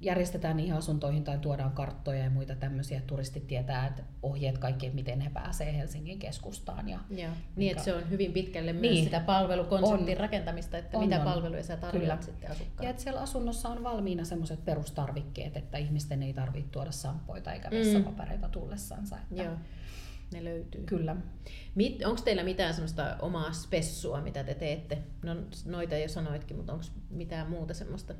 järjestetään 0.00 0.56
niihin 0.56 0.74
asuntoihin 0.74 1.24
tai 1.24 1.38
tuodaan 1.38 1.72
karttoja 1.72 2.24
ja 2.24 2.30
muita 2.30 2.56
tämmöisiä, 2.56 2.98
että 2.98 3.06
turistit 3.06 3.46
tietää, 3.46 3.86
että 3.86 4.02
ohjeet 4.22 4.58
kaikki, 4.58 4.90
miten 4.90 5.20
he 5.20 5.30
pääsee 5.30 5.76
Helsingin 5.76 6.18
keskustaan. 6.18 6.88
Ja 6.88 6.98
Joo. 7.10 7.30
Niin, 7.56 7.70
että 7.70 7.84
se 7.84 7.94
on 7.94 8.10
hyvin 8.10 8.32
pitkälle 8.32 8.72
myös 8.72 8.82
niin. 8.82 9.04
sitä 9.04 9.20
palvelukonseptin 9.20 10.16
on. 10.16 10.20
rakentamista, 10.20 10.78
että 10.78 10.98
on, 10.98 11.04
mitä 11.04 11.18
on. 11.18 11.24
palveluja 11.24 11.62
sä 11.62 11.76
tarjoat 11.76 12.22
sitten 12.22 12.50
asukkaille. 12.50 12.86
Ja 12.86 12.90
että 12.90 13.02
siellä 13.02 13.20
asunnossa 13.20 13.68
on 13.68 13.82
valmiina 13.82 14.24
semmoiset 14.24 14.64
perustarvikkeet, 14.64 15.56
että 15.56 15.78
ihmisten 15.78 16.22
ei 16.22 16.34
tarvitse 16.34 16.70
tuoda 16.70 16.92
sampoita 16.92 17.52
eikä 17.52 17.70
vessapapereita 17.70 18.46
mm. 18.46 18.52
tullessansa. 18.52 19.16
Että 19.16 19.42
Joo. 19.42 19.54
Ne 20.32 20.44
löytyy. 20.44 20.84
Kyllä. 20.84 21.16
Onko 22.04 22.22
teillä 22.24 22.44
mitään 22.44 22.74
semmoista 22.74 23.16
omaa 23.20 23.52
spessua, 23.52 24.20
mitä 24.20 24.44
te 24.44 24.54
teette? 24.54 24.98
No 25.22 25.36
noita 25.64 25.96
jo 25.96 26.08
sanoitkin, 26.08 26.56
mutta 26.56 26.72
onko 26.72 26.84
mitään 27.10 27.50
muuta 27.50 27.74
semmoista 27.74 28.14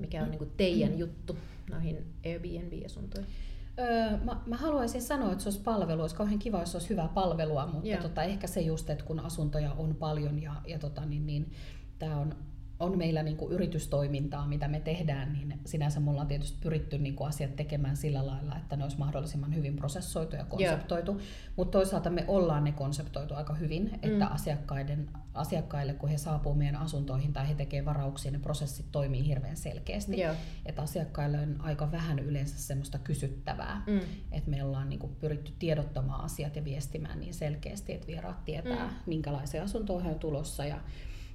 mikä 0.00 0.22
on 0.22 0.30
niin 0.30 0.52
teidän 0.56 0.98
juttu 0.98 1.36
noihin 1.70 2.14
Airbnb-asuntoihin? 2.26 3.30
Öö, 3.78 4.16
mä, 4.24 4.40
mä 4.46 4.56
haluaisin 4.56 5.02
sanoa, 5.02 5.32
että 5.32 5.42
se 5.42 5.48
olisi 5.48 5.60
palvelu, 5.60 6.00
olisi 6.00 6.16
kauhean 6.16 6.38
kiva, 6.38 6.60
jos 6.60 6.74
olisi 6.74 6.90
hyvää 6.90 7.08
palvelua, 7.08 7.66
mutta 7.66 7.96
tota, 8.02 8.22
ehkä 8.22 8.46
se 8.46 8.60
just, 8.60 8.90
että 8.90 9.04
kun 9.04 9.20
asuntoja 9.20 9.72
on 9.72 9.94
paljon 9.94 10.42
ja, 10.42 10.54
ja 10.66 10.78
tota, 10.78 11.06
niin, 11.06 11.26
niin, 11.26 11.52
tämä 11.98 12.16
on 12.16 12.34
on 12.80 12.98
meillä 12.98 13.22
niin 13.22 13.36
kuin 13.36 13.52
yritystoimintaa, 13.52 14.46
mitä 14.46 14.68
me 14.68 14.80
tehdään, 14.80 15.32
niin 15.32 15.60
sinänsä 15.64 16.00
mulla 16.00 16.20
on 16.20 16.26
tietysti 16.26 16.58
pyritty 16.60 16.98
niin 16.98 17.16
kuin 17.16 17.28
asiat 17.28 17.56
tekemään 17.56 17.96
sillä 17.96 18.26
lailla, 18.26 18.56
että 18.56 18.76
ne 18.76 18.82
olisi 18.82 18.98
mahdollisimman 18.98 19.54
hyvin 19.54 19.76
prosessoitu 19.76 20.36
ja 20.36 20.44
konseptoitu, 20.44 21.20
mutta 21.56 21.78
toisaalta 21.78 22.10
me 22.10 22.24
ollaan 22.28 22.64
ne 22.64 22.72
konseptoitu 22.72 23.34
aika 23.34 23.54
hyvin, 23.54 23.90
että 24.02 24.24
mm. 24.26 24.32
asiakkaiden, 24.32 25.08
asiakkaille, 25.34 25.94
kun 25.94 26.08
he 26.08 26.18
saapuu 26.18 26.54
meidän 26.54 26.80
asuntoihin 26.80 27.32
tai 27.32 27.48
he 27.48 27.54
tekevät 27.54 27.84
varauksia, 27.84 28.30
ne 28.30 28.38
prosessit 28.38 28.86
toimii 28.92 29.26
hirveän 29.26 29.56
selkeästi. 29.56 30.20
Joo. 30.20 30.34
Että 30.66 30.82
asiakkaille 30.82 31.38
on 31.38 31.56
aika 31.58 31.92
vähän 31.92 32.18
yleensä 32.18 32.58
semmoista 32.58 32.98
kysyttävää, 32.98 33.82
mm. 33.86 34.00
että 34.32 34.50
me 34.50 34.64
ollaan 34.64 34.88
niin 34.88 34.98
kuin 35.00 35.16
pyritty 35.20 35.52
tiedottamaan 35.58 36.24
asiat 36.24 36.56
ja 36.56 36.64
viestimään 36.64 37.20
niin 37.20 37.34
selkeästi, 37.34 37.92
että 37.92 38.06
vieraat 38.06 38.44
tietää, 38.44 38.86
mm. 38.86 38.94
minkälaisia 39.06 39.62
asuntoja 39.62 40.08
on 40.08 40.18
tulossa 40.18 40.64
ja 40.64 40.80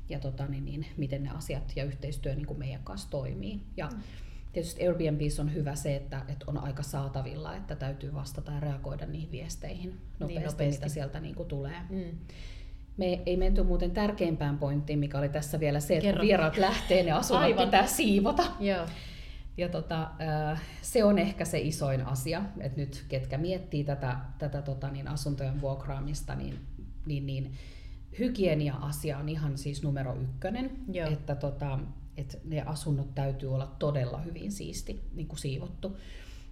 ja 0.10 0.20
tota, 0.20 0.46
niin, 0.46 0.66
niin, 0.66 0.86
miten 0.98 1.24
ne 1.24 1.30
asiat 1.30 1.74
ja 1.76 1.84
yhteistyö 1.84 2.36
niin 2.36 2.46
kuin 2.46 2.60
meidän 2.60 2.84
kanssa 2.84 3.10
toimii. 3.10 3.62
Ja 3.78 3.88
mm. 3.88 4.02
tietysti 4.54 4.88
Airbnbs 4.88 5.40
on 5.40 5.54
hyvä 5.54 5.76
se, 5.76 5.96
että, 5.96 6.22
että 6.28 6.46
on 6.48 6.58
aika 6.58 6.84
saatavilla, 6.84 7.56
että 7.56 7.76
täytyy 7.76 8.14
vastata 8.14 8.52
ja 8.52 8.60
reagoida 8.60 9.06
niihin 9.06 9.32
viesteihin 9.32 9.90
nopeasti, 9.90 10.26
niin 10.28 10.46
nopeasti. 10.46 10.80
mitä 10.80 10.94
sieltä 10.94 11.20
niin 11.20 11.36
kuin 11.36 11.48
tulee. 11.48 11.78
Mm. 11.90 12.18
Me 12.98 13.22
ei 13.26 13.38
menty 13.38 13.64
muuten 13.64 13.92
tärkeimpään 13.92 14.58
pointtiin, 14.58 15.00
mikä 15.00 15.18
oli 15.18 15.30
tässä 15.30 15.60
vielä 15.60 15.80
se, 15.80 15.94
että 15.94 16.08
Kerro. 16.08 16.22
vieraat 16.22 16.58
lähtee, 16.58 17.04
ne 17.04 17.12
asunnot 17.12 17.56
pitää 17.58 17.88
siivota. 17.88 18.44
Joo. 18.60 18.86
Ja 19.58 19.70
tota, 19.70 20.12
se 20.82 21.04
on 21.04 21.20
ehkä 21.20 21.46
se 21.46 21.60
isoin 21.60 22.06
asia, 22.06 22.42
että 22.60 22.82
nyt 22.82 23.06
ketkä 23.10 23.38
miettii 23.38 23.84
tätä, 23.84 24.18
tätä 24.38 24.62
tota, 24.62 24.90
niin 24.90 25.08
asuntojen 25.08 25.62
vuokraamista, 25.62 26.36
niin, 26.36 26.60
niin, 27.06 27.26
niin 27.26 27.52
hygienia-asia 28.19 29.17
on 29.17 29.29
ihan 29.29 29.57
siis 29.57 29.84
numero 29.84 30.15
ykkönen, 30.15 30.72
Joo. 30.91 31.10
että 31.10 31.36
tota, 31.36 31.79
että 32.17 32.38
ne 32.43 32.62
asunnot 32.62 33.15
täytyy 33.15 33.53
olla 33.53 33.75
todella 33.79 34.17
hyvin 34.22 34.51
siisti 34.51 35.10
niin 35.13 35.27
kuin 35.27 35.39
siivottu. 35.39 35.98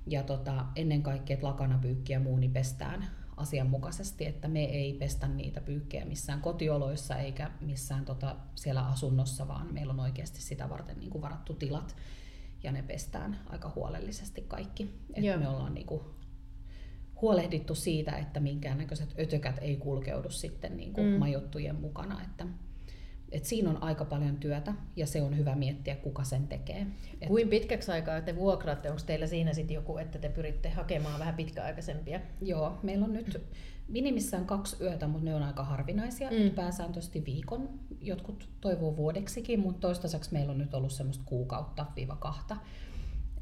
Ja 0.08 0.24
tota, 0.24 0.66
ennen 0.76 1.04
kaikkea, 1.04 1.34
että 1.34 1.48
lakanapyykki 1.48 2.14
ja 2.14 2.20
muu 2.20 2.38
niin 2.38 2.54
pestään 2.54 3.08
asianmukaisesti, 3.38 4.26
että 4.26 4.48
me 4.48 4.64
ei 4.64 4.94
pestä 4.94 5.28
niitä 5.28 5.62
pyykkejä 5.62 6.06
missään 6.06 6.42
kotioloissa 6.42 7.16
eikä 7.16 7.52
missään 7.62 8.06
tota, 8.06 8.36
siellä 8.56 8.88
asunnossa, 8.88 9.48
vaan 9.48 9.74
meillä 9.74 9.94
on 9.94 10.00
oikeasti 10.00 10.42
sitä 10.42 10.70
varten 10.70 11.00
niin 11.00 11.10
kuin 11.10 11.22
varattu 11.22 11.54
tilat 11.54 11.96
ja 12.64 12.72
ne 12.72 12.82
pestään 12.82 13.40
aika 13.50 13.72
huolellisesti 13.76 14.42
kaikki. 14.42 14.94
Että 15.14 15.38
me 15.38 15.48
ollaan 15.48 15.74
niin 15.74 15.88
kuin 15.88 16.02
huolehdittu 17.22 17.76
siitä, 17.76 18.18
että 18.18 18.40
minkäännäköiset 18.40 19.16
ötökät 19.20 19.56
ei 19.62 19.78
kulkeudu 19.78 20.30
sitten 20.30 20.78
niin 20.78 20.94
kuin 20.94 21.08
mm. 21.08 21.20
majoittujen 21.20 21.76
mukana. 21.76 22.22
Että, 22.22 22.46
et 23.32 23.46
siinä 23.46 23.70
on 23.70 23.84
aika 23.84 24.06
paljon 24.06 24.38
työtä 24.38 24.74
ja 24.96 25.08
se 25.08 25.22
on 25.22 25.38
hyvä 25.38 25.56
miettiä, 25.56 25.96
kuka 25.96 26.24
sen 26.24 26.48
tekee. 26.48 26.88
Et... 27.22 27.28
Kuin 27.28 27.50
pitkäksi 27.50 27.92
aikaa 27.92 28.22
te 28.22 28.36
vuokraatte? 28.36 28.90
Onko 28.90 29.02
teillä 29.06 29.28
siinä 29.28 29.54
sitten 29.54 29.76
joku, 29.76 29.98
että 29.98 30.20
te 30.20 30.30
pyritte 30.30 30.70
hakemaan 30.70 31.20
vähän 31.20 31.36
pitkäaikaisempia? 31.36 32.20
Joo, 32.42 32.80
meillä 32.84 33.06
on 33.06 33.14
nyt 33.14 33.42
minimissään 33.88 34.46
kaksi 34.46 34.84
yötä, 34.84 35.08
mutta 35.08 35.26
ne 35.26 35.36
on 35.36 35.44
aika 35.44 35.64
harvinaisia. 35.64 36.30
Mm. 36.30 36.50
Pääsääntöisesti 36.50 37.26
viikon. 37.26 37.70
Jotkut 38.02 38.50
toivoo 38.62 38.98
vuodeksikin, 38.98 39.60
mutta 39.60 39.80
toistaiseksi 39.80 40.34
meillä 40.34 40.52
on 40.52 40.58
nyt 40.58 40.74
ollut 40.74 40.92
semmoista 40.92 41.24
kuukautta 41.26 41.86
viiva 41.96 42.16
kahta 42.16 42.58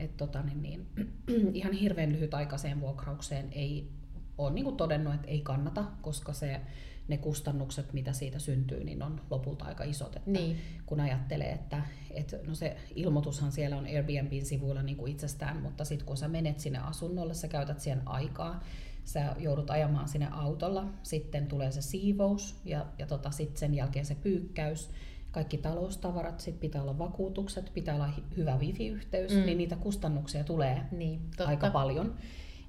et 0.02 0.18
tota, 0.18 0.42
niin, 0.42 0.62
niin, 0.62 0.88
ihan 1.54 1.74
hirveän 1.74 2.12
lyhytaikaiseen 2.12 2.82
vuokraukseen 2.82 3.48
ei 3.52 3.92
ole 4.38 4.52
niin 4.52 4.78
todennut, 4.78 5.14
että 5.14 5.28
ei 5.28 5.42
kannata, 5.42 5.86
koska 6.02 6.34
se, 6.34 6.62
ne 7.08 7.18
kustannukset, 7.18 7.94
mitä 7.94 8.14
siitä 8.14 8.40
syntyy, 8.40 8.84
niin 8.84 9.04
on 9.04 9.22
lopulta 9.30 9.66
aika 9.66 9.84
isot. 9.84 10.16
Että 10.16 10.32
niin. 10.32 10.58
Kun 10.86 11.00
ajattelee, 11.00 11.52
että, 11.52 11.82
että 12.12 12.38
no 12.48 12.56
se 12.56 12.78
ilmoitushan 12.96 13.52
siellä 13.52 13.78
on 13.78 13.86
Airbnbin 13.86 14.46
sivuilla 14.46 14.84
niin 14.84 14.98
kuin 14.98 15.12
itsestään, 15.12 15.62
mutta 15.62 15.86
sitten 15.86 16.08
kun 16.08 16.18
sä 16.18 16.28
menet 16.28 16.60
sinne 16.60 16.80
asunnolle, 16.80 17.34
sä 17.34 17.48
käytät 17.48 17.80
siihen 17.80 18.08
aikaa, 18.08 18.64
sä 19.04 19.36
joudut 19.40 19.70
ajamaan 19.70 20.08
sinne 20.08 20.28
autolla, 20.32 20.94
sitten 21.04 21.48
tulee 21.48 21.72
se 21.72 21.82
siivous 21.82 22.62
ja, 22.66 22.86
ja 22.98 23.08
tota, 23.08 23.32
sitten 23.32 23.58
sen 23.58 23.74
jälkeen 23.74 24.06
se 24.06 24.16
pyykkäys, 24.16 24.90
kaikki 25.32 25.58
taloustavarat, 25.58 26.40
sit 26.40 26.60
pitää 26.60 26.82
olla 26.82 26.98
vakuutukset, 26.98 27.72
pitää 27.74 27.96
olla 27.96 28.10
hyvä 28.38 28.58
wifi-yhteys, 28.58 29.36
mm. 29.36 29.42
niin 29.46 29.58
niitä 29.58 29.76
kustannuksia 29.76 30.44
tulee 30.44 30.82
niin, 30.92 31.20
totta. 31.20 31.46
aika 31.46 31.70
paljon. 31.70 32.16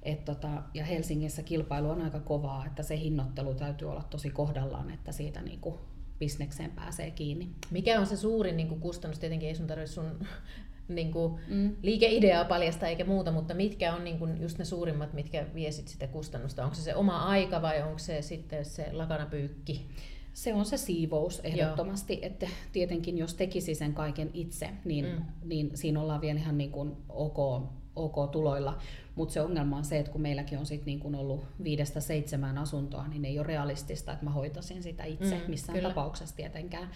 Et 0.03 0.25
tota, 0.25 0.63
ja 0.73 0.85
Helsingissä 0.85 1.43
kilpailu 1.43 1.89
on 1.89 2.01
aika 2.01 2.19
kovaa, 2.19 2.65
että 2.65 2.83
se 2.83 2.97
hinnoittelu 2.99 3.53
täytyy 3.53 3.91
olla 3.91 4.03
tosi 4.09 4.29
kohdallaan, 4.29 4.91
että 4.91 5.11
siitä 5.11 5.41
niinku 5.41 5.79
bisnekseen 6.19 6.71
pääsee 6.71 7.11
kiinni. 7.11 7.49
Mikä 7.71 7.99
on 7.99 8.05
se 8.05 8.17
suurin 8.17 8.57
niin 8.57 8.67
kuin 8.67 8.81
kustannus? 8.81 9.19
Tietenkin 9.19 9.49
ei 9.49 9.55
sun 9.55 9.67
tarvitse 9.67 9.93
sun 9.93 10.19
niin 10.87 11.11
kuin, 11.11 11.39
mm. 11.47 11.75
liikeideaa 11.81 12.45
paljasta 12.45 12.87
eikä 12.87 13.05
muuta, 13.05 13.31
mutta 13.31 13.53
mitkä 13.53 13.95
on 13.95 14.03
niin 14.03 14.19
kuin, 14.19 14.41
just 14.41 14.57
ne 14.57 14.65
suurimmat, 14.65 15.13
mitkä 15.13 15.45
vie 15.53 15.71
sit 15.71 15.87
sitä 15.87 16.07
kustannusta? 16.07 16.63
Onko 16.63 16.75
se 16.75 16.81
se 16.81 16.95
oma 16.95 17.25
aika 17.25 17.61
vai 17.61 17.81
onko 17.81 17.99
se 17.99 18.21
sitten 18.21 18.65
se 18.65 18.89
lakanapyykki? 18.91 19.87
Se 20.33 20.53
on 20.53 20.65
se 20.65 20.77
siivous 20.77 21.39
ehdottomasti, 21.39 22.13
Joo. 22.13 22.25
että 22.25 22.47
tietenkin 22.71 23.17
jos 23.17 23.33
tekisi 23.33 23.75
sen 23.75 23.93
kaiken 23.93 24.29
itse, 24.33 24.69
niin, 24.85 25.05
mm. 25.05 25.21
niin 25.45 25.71
siinä 25.73 26.01
ollaan 26.01 26.21
vielä 26.21 26.39
ihan 26.39 26.57
niin 26.57 26.71
kuin 26.71 26.91
ok, 27.09 27.63
ok 27.95 28.31
tuloilla. 28.31 28.77
Mutta 29.15 29.33
se 29.33 29.41
ongelma 29.41 29.77
on 29.77 29.85
se, 29.85 29.99
että 29.99 30.11
kun 30.11 30.21
meilläkin 30.21 30.59
on 30.59 30.65
sit 30.65 30.85
niin 30.85 30.99
kun 30.99 31.15
ollut 31.15 31.45
viidestä 31.63 31.99
seitsemään 31.99 32.57
asuntoa, 32.57 33.07
niin 33.07 33.25
ei 33.25 33.39
ole 33.39 33.47
realistista, 33.47 34.13
että 34.13 34.25
mä 34.25 34.31
hoitasin 34.31 34.83
sitä 34.83 35.03
itse 35.03 35.35
mm, 35.35 35.49
missään 35.49 35.77
kyllä. 35.77 35.89
tapauksessa 35.89 36.35
tietenkään. 36.35 36.89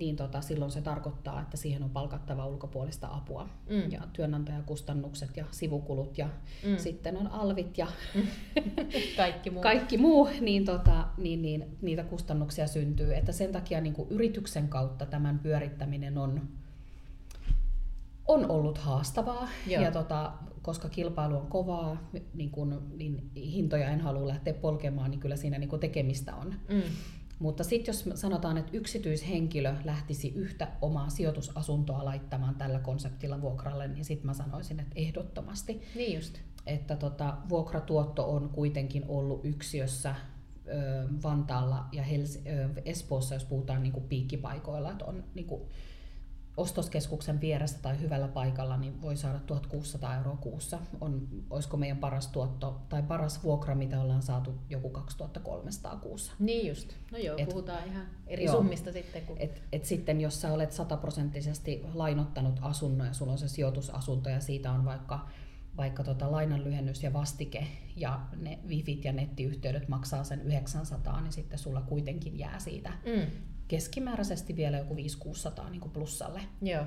Niin 0.00 0.16
tota, 0.16 0.40
silloin 0.40 0.70
se 0.70 0.80
tarkoittaa, 0.80 1.40
että 1.40 1.56
siihen 1.56 1.82
on 1.82 1.90
palkattava 1.90 2.46
ulkopuolista 2.46 3.08
apua. 3.10 3.48
Mm. 3.68 3.92
Ja 3.92 4.00
työnantajakustannukset 4.12 5.36
ja 5.36 5.44
sivukulut 5.50 6.18
ja 6.18 6.28
mm. 6.66 6.76
sitten 6.76 7.16
on 7.16 7.26
alvit 7.26 7.78
ja 7.78 7.86
kaikki 9.16 9.50
muu. 9.50 9.62
kaikki 9.62 9.98
muu 9.98 10.28
niin, 10.40 10.64
tota, 10.64 11.04
niin, 11.16 11.42
niin, 11.42 11.76
niitä 11.82 12.04
kustannuksia 12.04 12.66
syntyy. 12.66 13.14
Että 13.14 13.32
sen 13.32 13.52
takia 13.52 13.80
niin 13.80 13.94
yrityksen 14.10 14.68
kautta 14.68 15.06
tämän 15.06 15.38
pyörittäminen 15.38 16.18
on 16.18 16.48
on 18.28 18.50
ollut 18.50 18.78
haastavaa, 18.78 19.48
Joo. 19.66 19.82
ja 19.82 19.90
tota, 19.90 20.32
koska 20.62 20.88
kilpailu 20.88 21.36
on 21.36 21.46
kovaa, 21.46 22.10
niin, 22.34 22.50
kun, 22.50 22.92
niin 22.96 23.30
hintoja 23.36 23.88
en 23.90 24.00
halua 24.00 24.28
lähteä 24.28 24.54
polkemaan, 24.54 25.10
niin 25.10 25.20
kyllä 25.20 25.36
siinä 25.36 25.58
niin 25.58 25.68
kun 25.68 25.80
tekemistä 25.80 26.34
on. 26.36 26.54
Mm. 26.68 26.82
Mutta 27.40 27.64
sitten 27.64 27.92
jos 27.92 28.20
sanotaan, 28.20 28.56
että 28.56 28.70
yksityishenkilö 28.72 29.74
lähtisi 29.84 30.32
yhtä 30.34 30.68
omaa 30.80 31.10
sijoitusasuntoa 31.10 32.04
laittamaan 32.04 32.54
tällä 32.54 32.78
konseptilla 32.78 33.40
vuokralle, 33.40 33.88
niin 33.88 34.04
sitten 34.04 34.26
mä 34.26 34.34
sanoisin, 34.34 34.80
että 34.80 34.92
ehdottomasti. 34.96 35.82
Niin 35.94 36.14
just. 36.14 36.38
Että 36.66 36.96
tota, 36.96 37.36
vuokratuotto 37.48 38.32
on 38.34 38.48
kuitenkin 38.48 39.04
ollut 39.08 39.44
yksiössä 39.44 40.14
Vantaalla 41.22 41.86
ja 41.92 42.02
Hels- 42.02 42.40
Espoossa, 42.84 43.34
jos 43.34 43.44
puhutaan 43.44 43.82
niin 43.82 43.92
kuin 43.92 44.08
piikkipaikoilla, 44.08 44.92
että 44.92 45.04
on 45.04 45.24
niin 45.34 45.46
kuin 45.46 45.62
ostoskeskuksen 46.60 47.40
vieressä 47.40 47.78
tai 47.82 48.00
hyvällä 48.00 48.28
paikalla, 48.28 48.76
niin 48.76 49.02
voi 49.02 49.16
saada 49.16 49.38
1600 49.38 50.16
euroa 50.16 50.36
kuussa. 50.36 50.78
On, 51.00 51.28
olisiko 51.50 51.76
meidän 51.76 51.98
paras 51.98 52.28
tuotto 52.28 52.80
tai 52.88 53.02
paras 53.02 53.44
vuokra, 53.44 53.74
mitä 53.74 54.00
ollaan 54.00 54.22
saatu 54.22 54.54
joku 54.70 54.90
2300 54.90 55.96
kuussa. 55.96 56.32
Niin 56.38 56.68
just. 56.68 56.92
No 57.12 57.18
joo, 57.18 57.36
et, 57.38 57.48
puhutaan 57.48 57.86
ihan 57.86 58.06
eri 58.26 58.44
joo, 58.44 58.56
summista 58.56 58.92
sitten. 58.92 59.22
Kun... 59.22 59.36
Et, 59.38 59.62
et 59.72 59.84
sitten 59.84 60.20
jos 60.20 60.40
sä 60.40 60.52
olet 60.52 60.72
sataprosenttisesti 60.72 61.82
lainottanut 61.94 62.58
asunnon 62.62 63.06
ja 63.06 63.12
sulla 63.12 63.32
on 63.32 63.38
se 63.38 63.48
sijoitusasunto 63.48 64.30
ja 64.30 64.40
siitä 64.40 64.72
on 64.72 64.84
vaikka 64.84 65.28
vaikka 65.76 66.04
tota 66.04 66.32
lainanlyhennys 66.32 67.02
ja 67.02 67.12
vastike 67.12 67.66
ja 67.96 68.20
ne 68.36 68.58
wifit 68.68 69.04
ja 69.04 69.12
nettiyhteydet 69.12 69.88
maksaa 69.88 70.24
sen 70.24 70.42
900, 70.42 71.20
niin 71.20 71.32
sitten 71.32 71.58
sulla 71.58 71.80
kuitenkin 71.80 72.38
jää 72.38 72.58
siitä 72.58 72.92
mm 73.06 73.50
keskimääräisesti 73.70 74.56
vielä 74.56 74.78
joku 74.78 74.94
500-600 74.94 75.70
niin 75.70 75.90
plussalle. 75.92 76.40
Joo. 76.62 76.84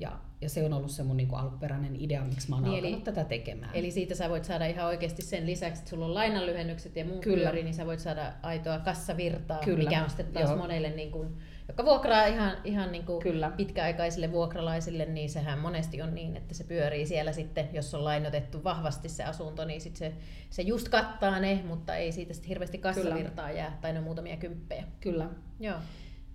Ja, 0.00 0.12
ja 0.40 0.48
se 0.48 0.64
on 0.64 0.72
ollut 0.72 0.90
se 0.90 1.02
mun 1.02 1.16
niin 1.16 1.28
kuin 1.28 1.40
alkuperäinen 1.40 1.96
idea, 1.96 2.24
miksi 2.24 2.50
mä 2.50 2.56
oon 2.56 2.64
niin 2.64 2.84
eli, 2.84 3.00
tätä 3.00 3.24
tekemään. 3.24 3.74
Eli 3.74 3.90
siitä 3.90 4.14
sä 4.14 4.28
voit 4.28 4.44
saada 4.44 4.66
ihan 4.66 4.86
oikeasti 4.86 5.22
sen 5.22 5.46
lisäksi, 5.46 5.78
että 5.78 5.90
sulla 5.90 6.04
on 6.04 6.14
lainanlyhennykset 6.14 6.96
ja 6.96 7.04
muut 7.04 7.22
Kyllä. 7.22 7.36
pyöri, 7.36 7.62
niin 7.62 7.74
sä 7.74 7.86
voit 7.86 8.00
saada 8.00 8.32
aitoa 8.42 8.78
kassavirtaa, 8.78 9.58
Kyllä. 9.64 9.78
mikä 9.78 10.02
on 10.02 10.10
sitten 10.10 10.26
taas 10.26 10.50
Joo. 10.50 10.58
monelle, 10.58 10.90
niin 10.90 11.10
kuin, 11.10 11.36
joka 11.68 11.84
vuokraa 11.84 12.26
ihan, 12.26 12.56
ihan 12.64 12.92
niin 12.92 13.04
kuin 13.04 13.22
Kyllä. 13.22 13.50
pitkäaikaisille 13.56 14.32
vuokralaisille, 14.32 15.04
niin 15.04 15.30
sehän 15.30 15.58
monesti 15.58 16.02
on 16.02 16.14
niin, 16.14 16.36
että 16.36 16.54
se 16.54 16.64
pyörii 16.64 17.06
siellä 17.06 17.32
sitten, 17.32 17.68
jos 17.72 17.94
on 17.94 18.04
lainotettu 18.04 18.64
vahvasti 18.64 19.08
se 19.08 19.24
asunto, 19.24 19.64
niin 19.64 19.80
sit 19.80 19.96
se, 19.96 20.12
se 20.50 20.62
just 20.62 20.88
kattaa 20.88 21.40
ne, 21.40 21.62
mutta 21.66 21.96
ei 21.96 22.12
siitä 22.12 22.34
sitten 22.34 22.48
hirveästi 22.48 22.78
kassavirtaa 22.78 23.48
Kyllä. 23.48 23.58
jää, 23.58 23.78
tai 23.80 23.92
ne 23.92 24.00
muutamia 24.00 24.36
kymppejä. 24.36 24.84
Kyllä. 25.00 25.28
Joo. 25.60 25.76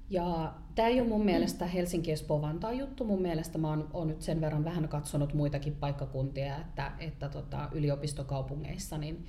Ja 0.09 0.53
tämä 0.75 0.87
ei 0.87 1.01
ole 1.01 1.09
mun 1.09 1.25
mielestä 1.25 1.65
Helsinki 1.65 2.11
Espoo 2.11 2.41
juttu. 2.77 3.05
Mun 3.05 3.21
mielestä 3.21 3.57
mä 3.57 3.69
oon, 3.69 3.89
oon 3.93 4.07
nyt 4.07 4.21
sen 4.21 4.41
verran 4.41 4.65
vähän 4.65 4.87
katsonut 4.87 5.33
muitakin 5.33 5.75
paikkakuntia, 5.75 6.57
että, 6.57 6.91
että 6.99 7.29
tota, 7.29 7.69
yliopistokaupungeissa 7.71 8.97
niin 8.97 9.25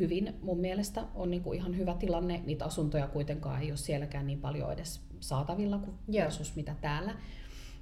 hyvin 0.00 0.34
mun 0.42 0.60
mielestä 0.60 1.04
on 1.14 1.30
niinku 1.30 1.52
ihan 1.52 1.76
hyvä 1.76 1.94
tilanne. 1.94 2.42
Niitä 2.46 2.64
asuntoja 2.64 3.08
kuitenkaan 3.08 3.62
ei 3.62 3.70
ole 3.70 3.76
sielläkään 3.76 4.26
niin 4.26 4.40
paljon 4.40 4.72
edes 4.72 5.02
saatavilla 5.20 5.78
kuin 5.78 5.96
versus 6.12 6.56
mitä 6.56 6.74
täällä. 6.80 7.14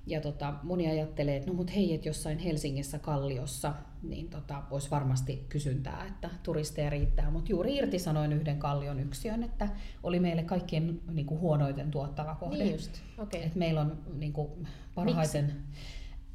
Ja 0.09 0.21
tota, 0.21 0.55
moni 0.63 0.89
ajattelee, 0.89 1.37
että 1.37 1.51
no 1.51 1.55
mut 1.55 1.75
hei, 1.75 1.95
että 1.95 2.09
jossain 2.09 2.39
Helsingissä 2.39 2.99
Kalliossa 2.99 3.75
niin 4.03 4.29
tota, 4.29 4.63
olisi 4.71 4.91
varmasti 4.91 5.47
kysyntää, 5.49 6.07
että 6.09 6.31
turisteja 6.43 6.91
riittää. 6.91 7.31
Mutta 7.31 7.51
juuri 7.51 7.77
irtisanoin 7.77 8.33
yhden 8.33 8.59
Kallion 8.59 9.01
yksiön, 9.01 9.43
että 9.43 9.69
oli 10.03 10.21
meille 10.21 10.43
kaikkien 10.43 11.01
niin 11.11 11.27
kuin, 11.27 11.41
huonoiten 11.41 11.91
tuottava 11.91 12.35
kohde. 12.35 12.59
Niin 12.59 12.73
just, 12.73 13.01
okay. 13.19 13.41
Et 13.41 13.55
meillä 13.55 13.81
on 13.81 13.99
niin 14.19 14.33
kuin, 14.33 14.69
parhaiten... 14.95 15.45
Miksi? 15.45 15.59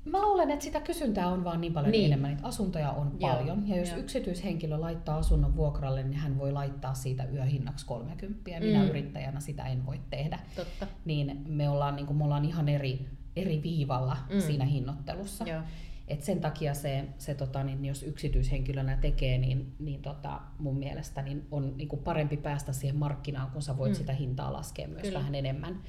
Mä 0.06 0.22
luulen, 0.22 0.52
että 0.52 0.66
sitä 0.66 0.82
kysyntää 0.82 1.28
on 1.28 1.44
vaan 1.44 1.62
niin 1.62 1.74
paljon 1.74 1.92
niin. 1.92 2.06
enemmän, 2.06 2.32
että 2.32 2.48
asuntoja 2.48 2.92
on 2.92 3.18
Joo. 3.20 3.34
paljon. 3.34 3.68
Ja 3.68 3.78
jos 3.78 3.90
Joo. 3.90 4.00
yksityishenkilö 4.00 4.82
laittaa 4.82 5.18
asunnon 5.18 5.56
vuokralle, 5.56 6.04
niin 6.04 6.20
hän 6.20 6.40
voi 6.40 6.52
laittaa 6.52 6.94
siitä 6.94 7.24
yöhinnaksi 7.34 7.86
30. 7.86 8.60
Minä 8.60 8.84
mm. 8.84 8.90
yrittäjänä 8.90 9.40
sitä 9.40 9.64
en 9.64 9.86
voi 9.86 10.00
tehdä. 10.10 10.40
Totta. 10.56 10.88
Niin 11.06 11.42
me 11.48 11.70
ollaan, 11.70 11.96
niin 11.96 12.06
kuin, 12.06 12.18
me 12.18 12.24
ollaan 12.24 12.46
ihan 12.46 12.70
eri 12.70 13.08
eri 13.36 13.64
viivalla 13.64 14.18
mm. 14.34 14.42
siinä 14.42 14.66
hinnoittelussa. 14.66 15.46
Joo. 15.48 15.62
Et 16.08 16.24
sen 16.24 16.42
takia 16.42 16.74
se, 16.74 17.06
se 17.18 17.36
tota, 17.36 17.64
niin 17.64 17.86
jos 17.86 18.04
yksityishenkilönä 18.04 18.98
tekee, 18.98 19.38
niin, 19.38 19.74
niin 19.80 20.02
tota, 20.02 20.42
mun 20.60 20.78
mielestä 20.78 21.22
niin 21.22 21.48
on 21.52 21.78
niin 21.78 21.88
kuin 21.88 22.04
parempi 22.04 22.38
päästä 22.38 22.74
siihen 22.74 22.96
markkinaan, 22.98 23.52
kun 23.52 23.62
sä 23.62 23.78
voit 23.78 23.92
mm. 23.92 23.98
sitä 23.98 24.14
hintaa 24.14 24.54
laskea 24.54 24.88
myös 24.88 25.02
Kyllä. 25.02 25.20
vähän 25.20 25.36
enemmän 25.36 25.82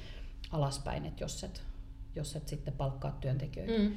alaspäin, 0.51 1.05
että 1.05 1.23
jos 1.23 1.43
et, 1.43 1.63
jos 2.15 2.35
et 2.35 2.47
sitten 2.47 2.73
palkkaa 2.73 3.17
työntekijöitä. 3.21 3.77
Mm. 3.77 3.91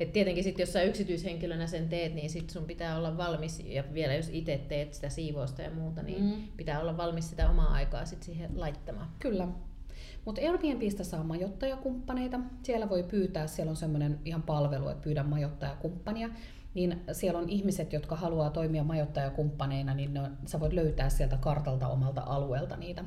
Et 0.00 0.12
tietenkin 0.12 0.44
sit, 0.44 0.58
jos 0.58 0.72
sä 0.72 0.82
yksityishenkilönä 0.82 1.66
sen 1.66 1.88
teet, 1.88 2.14
niin 2.14 2.30
sit 2.30 2.50
sun 2.50 2.64
pitää 2.64 2.98
olla 2.98 3.16
valmis, 3.16 3.60
ja 3.64 3.84
vielä 3.94 4.14
jos 4.14 4.28
itse 4.32 4.60
teet 4.68 4.94
sitä 4.94 5.08
siivousta 5.08 5.62
ja 5.62 5.70
muuta, 5.70 6.02
niin 6.02 6.24
mm. 6.24 6.42
pitää 6.56 6.80
olla 6.80 6.96
valmis 6.96 7.30
sitä 7.30 7.50
omaa 7.50 7.72
aikaa 7.72 8.04
sit 8.04 8.22
siihen 8.22 8.60
laittamaan. 8.60 9.08
Kyllä, 9.18 9.48
mutta 10.24 10.40
Airbnbistä 10.40 11.04
saa 11.04 11.22
majoittajakumppaneita. 11.22 12.40
Siellä 12.62 12.88
voi 12.88 13.02
pyytää, 13.02 13.46
siellä 13.46 13.70
on 13.70 13.76
semmoinen 13.76 14.20
ihan 14.24 14.42
palvelu, 14.42 14.88
että 14.88 15.02
pyydän 15.02 15.28
majoittajakumppania. 15.28 16.28
Niin 16.74 17.00
siellä 17.12 17.38
on 17.38 17.48
ihmiset, 17.48 17.92
jotka 17.92 18.16
haluaa 18.16 18.50
toimia 18.50 18.84
majoittajakumppaneina, 18.84 19.94
niin 19.94 20.14
ne, 20.14 20.20
sä 20.46 20.60
voit 20.60 20.72
löytää 20.72 21.08
sieltä 21.08 21.36
kartalta 21.36 21.88
omalta 21.88 22.22
alueelta 22.26 22.76
niitä, 22.76 23.04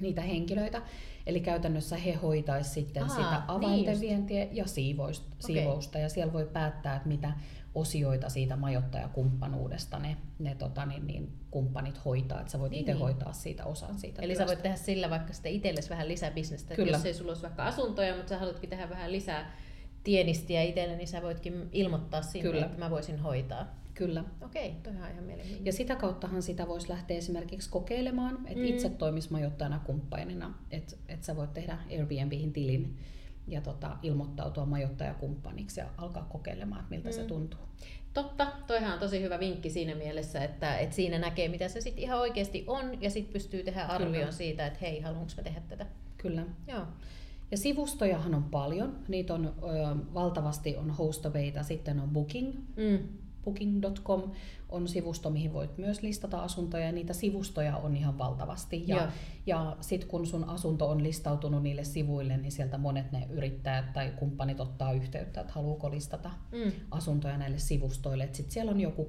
niitä 0.00 0.22
henkilöitä. 0.22 0.82
Eli 1.26 1.40
käytännössä 1.40 1.96
he 1.96 2.12
hoitaisivat 2.12 2.74
sitten 2.74 3.02
Aa, 3.02 3.08
sitä 3.08 3.42
avainten 3.48 3.92
niin 3.92 4.00
vientiä 4.00 4.46
ja 4.52 4.66
siivousta, 4.66 5.26
okay. 5.26 5.38
siivousta. 5.46 5.98
Ja 5.98 6.08
siellä 6.08 6.32
voi 6.32 6.50
päättää, 6.52 6.96
että 6.96 7.08
mitä 7.08 7.32
osioita 7.76 8.28
siitä 8.28 8.56
majoittajakumppanuudesta 8.56 9.98
ne, 9.98 10.16
ne 10.38 10.54
tota, 10.54 10.86
niin, 10.86 11.06
niin, 11.06 11.32
kumppanit 11.50 12.04
hoitaa, 12.04 12.40
että 12.40 12.52
sä 12.52 12.58
voit 12.58 12.70
niin. 12.70 12.80
itse 12.80 12.92
hoitaa 12.92 13.32
siitä 13.32 13.64
osan 13.64 13.98
siitä 13.98 14.22
Eli 14.22 14.32
työstä. 14.32 14.44
sä 14.44 14.48
voit 14.48 14.62
tehdä 14.62 14.76
sillä 14.76 15.10
vaikka 15.10 15.32
sitten 15.32 15.52
itsellesi 15.52 15.90
vähän 15.90 16.08
lisää 16.08 16.30
bisnestä, 16.30 16.74
että 16.74 16.90
jos 16.90 17.04
ei 17.04 17.14
sulla 17.14 17.30
olisi 17.30 17.42
vaikka 17.42 17.64
asuntoja, 17.64 18.16
mutta 18.16 18.28
sä 18.28 18.38
haluatkin 18.38 18.70
tehdä 18.70 18.90
vähän 18.90 19.12
lisää 19.12 19.52
tienistiä 20.04 20.62
itselle, 20.62 20.96
niin 20.96 21.08
sä 21.08 21.22
voitkin 21.22 21.68
ilmoittaa 21.72 22.22
sinne, 22.22 22.50
Kyllä. 22.50 22.66
että 22.66 22.78
mä 22.78 22.90
voisin 22.90 23.18
hoitaa. 23.18 23.66
Kyllä. 23.94 24.24
Okei, 24.40 24.74
toi 24.82 24.92
on 24.92 24.98
ihan 24.98 25.24
mielenkiintoista. 25.24 25.68
Ja 25.68 25.72
sitä 25.72 25.96
kauttahan 25.96 26.42
sitä 26.42 26.68
voisi 26.68 26.88
lähteä 26.88 27.16
esimerkiksi 27.16 27.70
kokeilemaan, 27.70 28.34
että 28.34 28.58
mm. 28.58 28.64
itse 28.64 28.88
toimisi 28.88 29.32
majoittajana 29.32 29.78
kumppanina, 29.78 30.54
että 30.70 30.96
et 31.08 31.24
sä 31.24 31.36
voit 31.36 31.52
tehdä 31.52 31.78
Airbnbihin 31.90 32.52
tilin 32.52 32.98
ja 33.48 33.60
tota, 33.60 33.96
ilmoittautua 34.02 34.66
majoittajakumppaniksi 34.66 35.80
ja 35.80 35.86
alkaa 35.96 36.26
kokeilemaan, 36.30 36.80
että 36.80 36.94
miltä 36.94 37.08
mm. 37.08 37.12
se 37.12 37.24
tuntuu. 37.24 37.60
Totta, 38.14 38.46
toihan 38.66 38.92
on 38.92 38.98
tosi 38.98 39.22
hyvä 39.22 39.40
vinkki 39.40 39.70
siinä 39.70 39.94
mielessä, 39.94 40.44
että, 40.44 40.78
että 40.78 40.96
siinä 40.96 41.18
näkee 41.18 41.48
mitä 41.48 41.68
se 41.68 41.80
sitten 41.80 42.02
ihan 42.02 42.18
oikeasti 42.18 42.64
on 42.66 43.02
ja 43.02 43.10
sitten 43.10 43.32
pystyy 43.32 43.62
tehdä 43.62 43.84
arvion 43.84 44.12
Kyllä. 44.12 44.32
siitä, 44.32 44.66
että 44.66 44.78
hei, 44.82 45.00
haluanko 45.00 45.32
mä 45.36 45.42
tehdä 45.42 45.60
tätä. 45.68 45.86
Kyllä. 46.18 46.46
Joo. 46.68 46.82
Ja 47.50 47.56
sivustojahan 47.56 48.34
on 48.34 48.44
paljon. 48.44 48.98
Niitä 49.08 49.34
on 49.34 49.46
ö, 49.46 49.52
valtavasti 50.14 50.76
on 50.76 50.90
hostaveita, 50.90 51.62
sitten 51.62 52.00
on 52.00 52.10
booking, 52.10 52.54
mm 52.76 52.98
booking.com 53.46 54.22
on 54.68 54.88
sivusto, 54.88 55.30
mihin 55.30 55.52
voit 55.52 55.78
myös 55.78 56.02
listata 56.02 56.38
asuntoja, 56.38 56.86
ja 56.86 56.92
niitä 56.92 57.12
sivustoja 57.12 57.76
on 57.76 57.96
ihan 57.96 58.18
valtavasti. 58.18 58.84
Ja, 58.86 59.08
ja 59.46 59.76
sitten 59.80 60.08
kun 60.08 60.26
sun 60.26 60.44
asunto 60.44 60.90
on 60.90 61.02
listautunut 61.02 61.62
niille 61.62 61.84
sivuille, 61.84 62.36
niin 62.36 62.52
sieltä 62.52 62.78
monet 62.78 63.12
ne 63.12 63.26
yrittäjät 63.30 63.92
tai 63.92 64.12
kumppanit 64.16 64.60
ottaa 64.60 64.92
yhteyttä, 64.92 65.40
että 65.40 65.52
haluuko 65.52 65.90
listata 65.90 66.30
mm. 66.52 66.72
asuntoja 66.90 67.38
näille 67.38 67.58
sivustoille. 67.58 68.28
Sitten 68.32 68.52
siellä 68.52 68.70
on 68.72 68.80
joku 68.80 69.08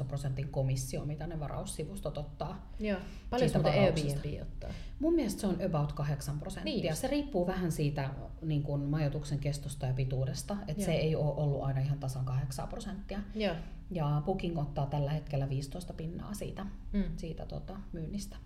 8-15 0.00 0.04
prosentin 0.04 0.48
komissio, 0.48 1.04
mitä 1.04 1.26
ne 1.26 1.40
varaussivustot 1.40 2.18
ottaa. 2.18 2.70
Joo. 2.80 2.98
Paljon 3.30 3.50
muuten 3.54 3.72
Airbnb 3.72 4.42
ottaa? 4.42 4.70
Mun 5.00 5.14
mielestä 5.14 5.40
se 5.40 5.46
on 5.46 5.58
about 5.66 5.92
8 5.92 6.38
prosenttia. 6.38 6.74
Niin 6.74 6.96
se 6.96 7.06
riippuu 7.06 7.46
vähän 7.46 7.72
siitä 7.72 8.10
niin 8.42 8.62
kuin 8.62 8.82
majoituksen 8.82 9.38
kestosta 9.38 9.86
ja 9.86 9.92
pituudesta. 9.92 10.56
Että 10.68 10.84
se 10.84 10.92
ei 10.92 11.16
ole 11.16 11.34
ollut 11.36 11.62
aina 11.62 11.80
ihan 11.80 11.98
tasan 11.98 12.24
8 12.24 12.68
prosenttia. 12.68 13.20
Joo. 13.34 13.54
Ja 13.90 14.22
Booking 14.24 14.58
ottaa 14.58 14.86
tällä 14.86 15.10
hetkellä 15.10 15.48
15 15.48 15.92
pinnaa 15.92 16.34
siitä, 16.34 16.66
mm. 16.92 17.04
siitä 17.16 17.46
tota, 17.46 17.76
myynnistä. 17.92 18.36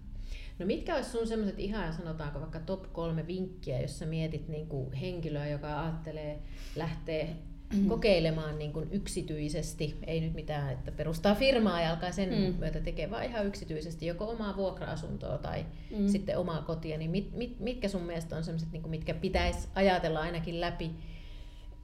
No 0.59 0.67
mitkä 0.67 0.97
olisi 0.97 1.11
sun 1.11 1.27
semmoiset 1.27 1.59
ihan 1.59 1.93
sanotaanko 1.93 2.41
vaikka 2.41 2.61
top 2.61 2.93
kolme 2.93 3.27
vinkkiä, 3.27 3.81
jos 3.81 3.99
sä 3.99 4.07
mietit 4.07 4.49
niin 4.49 4.67
kuin 4.67 4.93
henkilöä, 4.93 5.49
joka 5.49 5.83
ajattelee 5.83 6.39
lähteä 6.77 7.27
mm. 7.75 7.89
kokeilemaan 7.89 8.59
niin 8.59 8.73
kuin 8.73 8.89
yksityisesti, 8.91 9.99
ei 10.07 10.21
nyt 10.21 10.35
mitään, 10.35 10.73
että 10.73 10.93
perustaa 10.93 11.35
firmaa 11.35 11.81
ja 11.81 11.91
alkaa 11.91 12.13
sen 12.13 12.29
mm. 12.29 12.59
myötä 12.59 12.81
tekemään, 12.81 13.11
vaan 13.11 13.25
ihan 13.25 13.47
yksityisesti 13.47 14.07
joko 14.07 14.29
omaa 14.29 14.57
vuokra-asuntoa 14.57 15.39
tai 15.39 15.67
mm. 15.99 16.09
sitten 16.09 16.39
omaa 16.39 16.63
kotia, 16.63 16.99
niin 16.99 17.11
mit, 17.11 17.33
mit, 17.33 17.61
mitkä 17.61 17.89
sun 17.89 18.03
mielestä 18.03 18.37
on 18.37 18.45
semmoiset, 18.45 18.73
niin 18.73 18.91
mitkä 18.91 19.15
pitäisi 19.15 19.69
ajatella 19.75 20.21
ainakin 20.21 20.61
läpi 20.61 20.91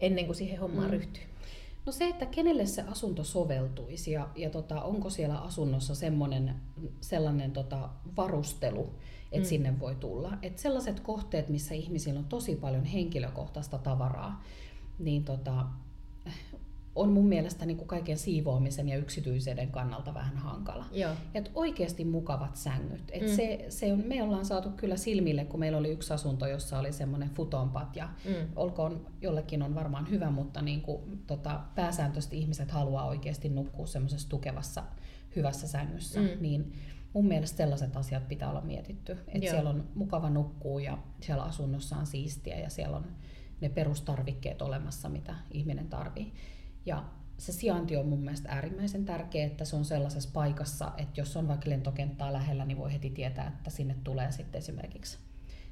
ennen 0.00 0.26
kuin 0.26 0.36
siihen 0.36 0.60
hommaan 0.60 0.86
mm. 0.86 0.92
ryhtyy? 0.92 1.22
No 1.86 1.92
se, 1.92 2.08
että 2.08 2.26
kenelle 2.26 2.66
se 2.66 2.82
asunto 2.82 3.24
soveltuisi 3.24 4.10
ja, 4.12 4.28
ja 4.36 4.50
tota, 4.50 4.82
onko 4.82 5.10
siellä 5.10 5.38
asunnossa 5.38 5.94
semmoinen, 5.94 6.54
sellainen 7.00 7.52
tota, 7.52 7.88
varustelu, 8.16 8.90
että 9.32 9.46
mm. 9.46 9.48
sinne 9.48 9.80
voi 9.80 9.94
tulla. 9.94 10.38
Et 10.42 10.58
sellaiset 10.58 11.00
kohteet, 11.00 11.48
missä 11.48 11.74
ihmisillä 11.74 12.18
on 12.18 12.24
tosi 12.24 12.56
paljon 12.56 12.84
henkilökohtaista 12.84 13.78
tavaraa, 13.78 14.44
niin 14.98 15.24
tota, 15.24 15.66
on 16.96 17.12
mun 17.12 17.26
mielestä 17.26 17.66
niin 17.66 17.76
kuin 17.76 17.88
kaiken 17.88 18.18
siivoamisen 18.18 18.88
ja 18.88 18.96
yksityisyyden 18.96 19.70
kannalta 19.70 20.14
vähän 20.14 20.36
hankala. 20.36 20.84
Joo. 20.92 21.12
Et 21.34 21.50
oikeasti 21.54 22.04
mukavat 22.04 22.56
sängyt. 22.56 23.02
Et 23.12 23.22
mm. 23.22 23.28
se, 23.28 23.66
se 23.68 23.92
on, 23.92 24.02
me 24.06 24.22
ollaan 24.22 24.44
saatu 24.44 24.70
kyllä 24.70 24.96
silmille, 24.96 25.44
kun 25.44 25.60
meillä 25.60 25.78
oli 25.78 25.88
yksi 25.88 26.12
asunto, 26.12 26.46
jossa 26.46 26.78
oli 26.78 26.92
semmoinen 26.92 27.30
futonpat, 27.30 27.96
ja 27.96 28.08
mm. 28.24 28.34
olkoon 28.56 29.06
jollekin 29.20 29.62
on 29.62 29.74
varmaan 29.74 30.10
hyvä, 30.10 30.30
mutta 30.30 30.62
niin 30.62 30.80
kuin, 30.80 31.22
tota, 31.26 31.60
pääsääntöisesti 31.74 32.38
ihmiset 32.38 32.70
haluaa 32.70 33.06
oikeasti 33.06 33.48
nukkua 33.48 33.86
semmoisessa 33.86 34.28
tukevassa, 34.28 34.82
hyvässä 35.36 35.66
sängyssä, 35.66 36.20
mm. 36.20 36.28
niin 36.40 36.72
mun 37.12 37.26
mielestä 37.26 37.56
sellaiset 37.56 37.96
asiat 37.96 38.28
pitää 38.28 38.50
olla 38.50 38.60
mietitty. 38.60 39.12
Että 39.12 39.50
siellä 39.50 39.70
on 39.70 39.84
mukava 39.94 40.30
nukkua 40.30 40.80
ja 40.80 40.98
siellä 41.20 41.42
asunnossa 41.42 41.96
on 41.96 42.06
siistiä 42.06 42.58
ja 42.58 42.70
siellä 42.70 42.96
on 42.96 43.04
ne 43.60 43.68
perustarvikkeet 43.68 44.62
olemassa, 44.62 45.08
mitä 45.08 45.34
ihminen 45.50 45.88
tarvii. 45.88 46.32
Ja 46.86 47.04
se 47.38 47.52
sijainti 47.52 47.96
on 47.96 48.08
mun 48.08 48.20
mielestä 48.20 48.48
äärimmäisen 48.48 49.04
tärkeä, 49.04 49.46
että 49.46 49.64
se 49.64 49.76
on 49.76 49.84
sellaisessa 49.84 50.30
paikassa, 50.32 50.92
että 50.98 51.20
jos 51.20 51.36
on 51.36 51.48
vaikka 51.48 51.70
lentokenttää 51.70 52.32
lähellä, 52.32 52.64
niin 52.64 52.78
voi 52.78 52.92
heti 52.92 53.10
tietää, 53.10 53.48
että 53.48 53.70
sinne 53.70 53.96
tulee 54.04 54.32
sitten 54.32 54.58
esimerkiksi 54.58 55.18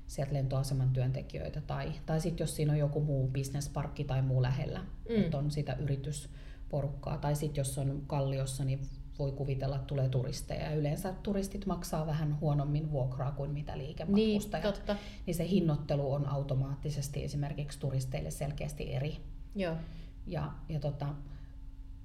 sieltä 0.06 0.34
lentoaseman 0.34 0.90
työntekijöitä, 0.90 1.60
tai, 1.60 1.92
tai 2.06 2.20
sitten 2.20 2.44
jos 2.44 2.56
siinä 2.56 2.72
on 2.72 2.78
joku 2.78 3.00
muu 3.00 3.28
bisnesparkki 3.28 4.04
tai 4.04 4.22
muu 4.22 4.42
lähellä, 4.42 4.78
mm. 4.80 5.20
että 5.20 5.38
on 5.38 5.50
sitä 5.50 5.72
yritysporukkaa, 5.72 7.18
tai 7.18 7.36
sitten 7.36 7.60
jos 7.60 7.78
on 7.78 8.02
kalliossa, 8.06 8.64
niin 8.64 8.80
voi 9.18 9.32
kuvitella, 9.32 9.76
että 9.76 9.86
tulee 9.86 10.08
turisteja. 10.08 10.62
Ja 10.62 10.76
yleensä 10.76 11.14
turistit 11.22 11.66
maksaa 11.66 12.06
vähän 12.06 12.40
huonommin 12.40 12.90
vuokraa 12.90 13.32
kuin 13.32 13.50
mitä 13.50 13.78
liikematkustajat. 13.78 14.64
Niin, 14.64 14.74
totta. 14.74 14.96
niin 15.26 15.34
se 15.34 15.48
hinnoittelu 15.48 16.12
on 16.12 16.26
automaattisesti 16.26 17.24
esimerkiksi 17.24 17.80
turisteille 17.80 18.30
selkeästi 18.30 18.94
eri. 18.94 19.16
Joo. 19.54 19.76
Ja, 20.26 20.52
ja 20.68 20.80
tota, 20.80 21.06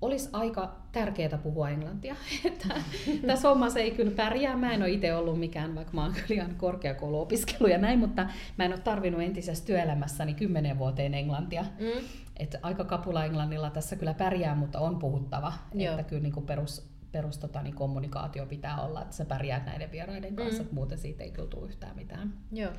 olisi 0.02 0.30
aika 0.34 0.76
tärkeää 0.92 1.38
puhua 1.44 1.70
englantia. 1.70 2.16
Tässä 3.28 3.50
hommassa 3.50 3.80
ei 3.80 3.92
kyllä 3.92 4.12
pärjää. 4.12 4.58
Mä 4.58 4.74
en 4.74 4.82
ole 4.82 4.92
itse 4.92 5.16
ollut 5.16 5.40
mikään, 5.40 5.76
vaikka 5.76 5.94
mä 5.94 6.04
oon 6.04 6.14
kyllä 6.14 6.44
ihan 6.44 6.56
korkeakouluopiskelu 6.56 7.68
ja 7.68 7.78
näin, 7.78 8.00
mutta 8.00 8.28
mä 8.58 8.66
en 8.66 8.72
ole 8.72 8.80
tarvinnut 8.80 9.22
entisessä 9.22 9.66
työelämässäni 9.66 10.34
kymmenen 10.34 10.80
vuoteen 10.80 11.14
englantia. 11.14 11.62
Mm. 11.62 12.06
Että 12.38 12.60
aika 12.62 12.84
kapula 12.84 13.26
englannilla 13.26 13.70
tässä 13.70 13.96
kyllä 13.96 14.14
pärjää, 14.14 14.56
mutta 14.56 14.80
on 14.80 15.00
puhuttava. 15.00 15.54
Joo. 15.74 15.92
Että 15.92 16.10
kyllä 16.10 16.24
niin 16.24 16.46
perus, 16.46 16.90
perus 17.12 17.38
tota, 17.38 17.62
niin 17.62 17.76
kommunikaatio 17.76 18.46
pitää 18.46 18.82
olla, 18.82 19.02
että 19.02 19.16
sä 19.16 19.26
pärjäät 19.26 19.66
näiden 19.66 19.92
vieraiden 19.92 20.36
kanssa, 20.36 20.64
mm. 20.64 20.70
muuten 20.72 20.98
siitä 20.98 21.24
ei 21.24 21.32
kyllä 21.32 21.48
tule 21.48 21.68
yhtään 21.68 21.96
mitään. 21.96 22.34
Joo. 22.52 22.72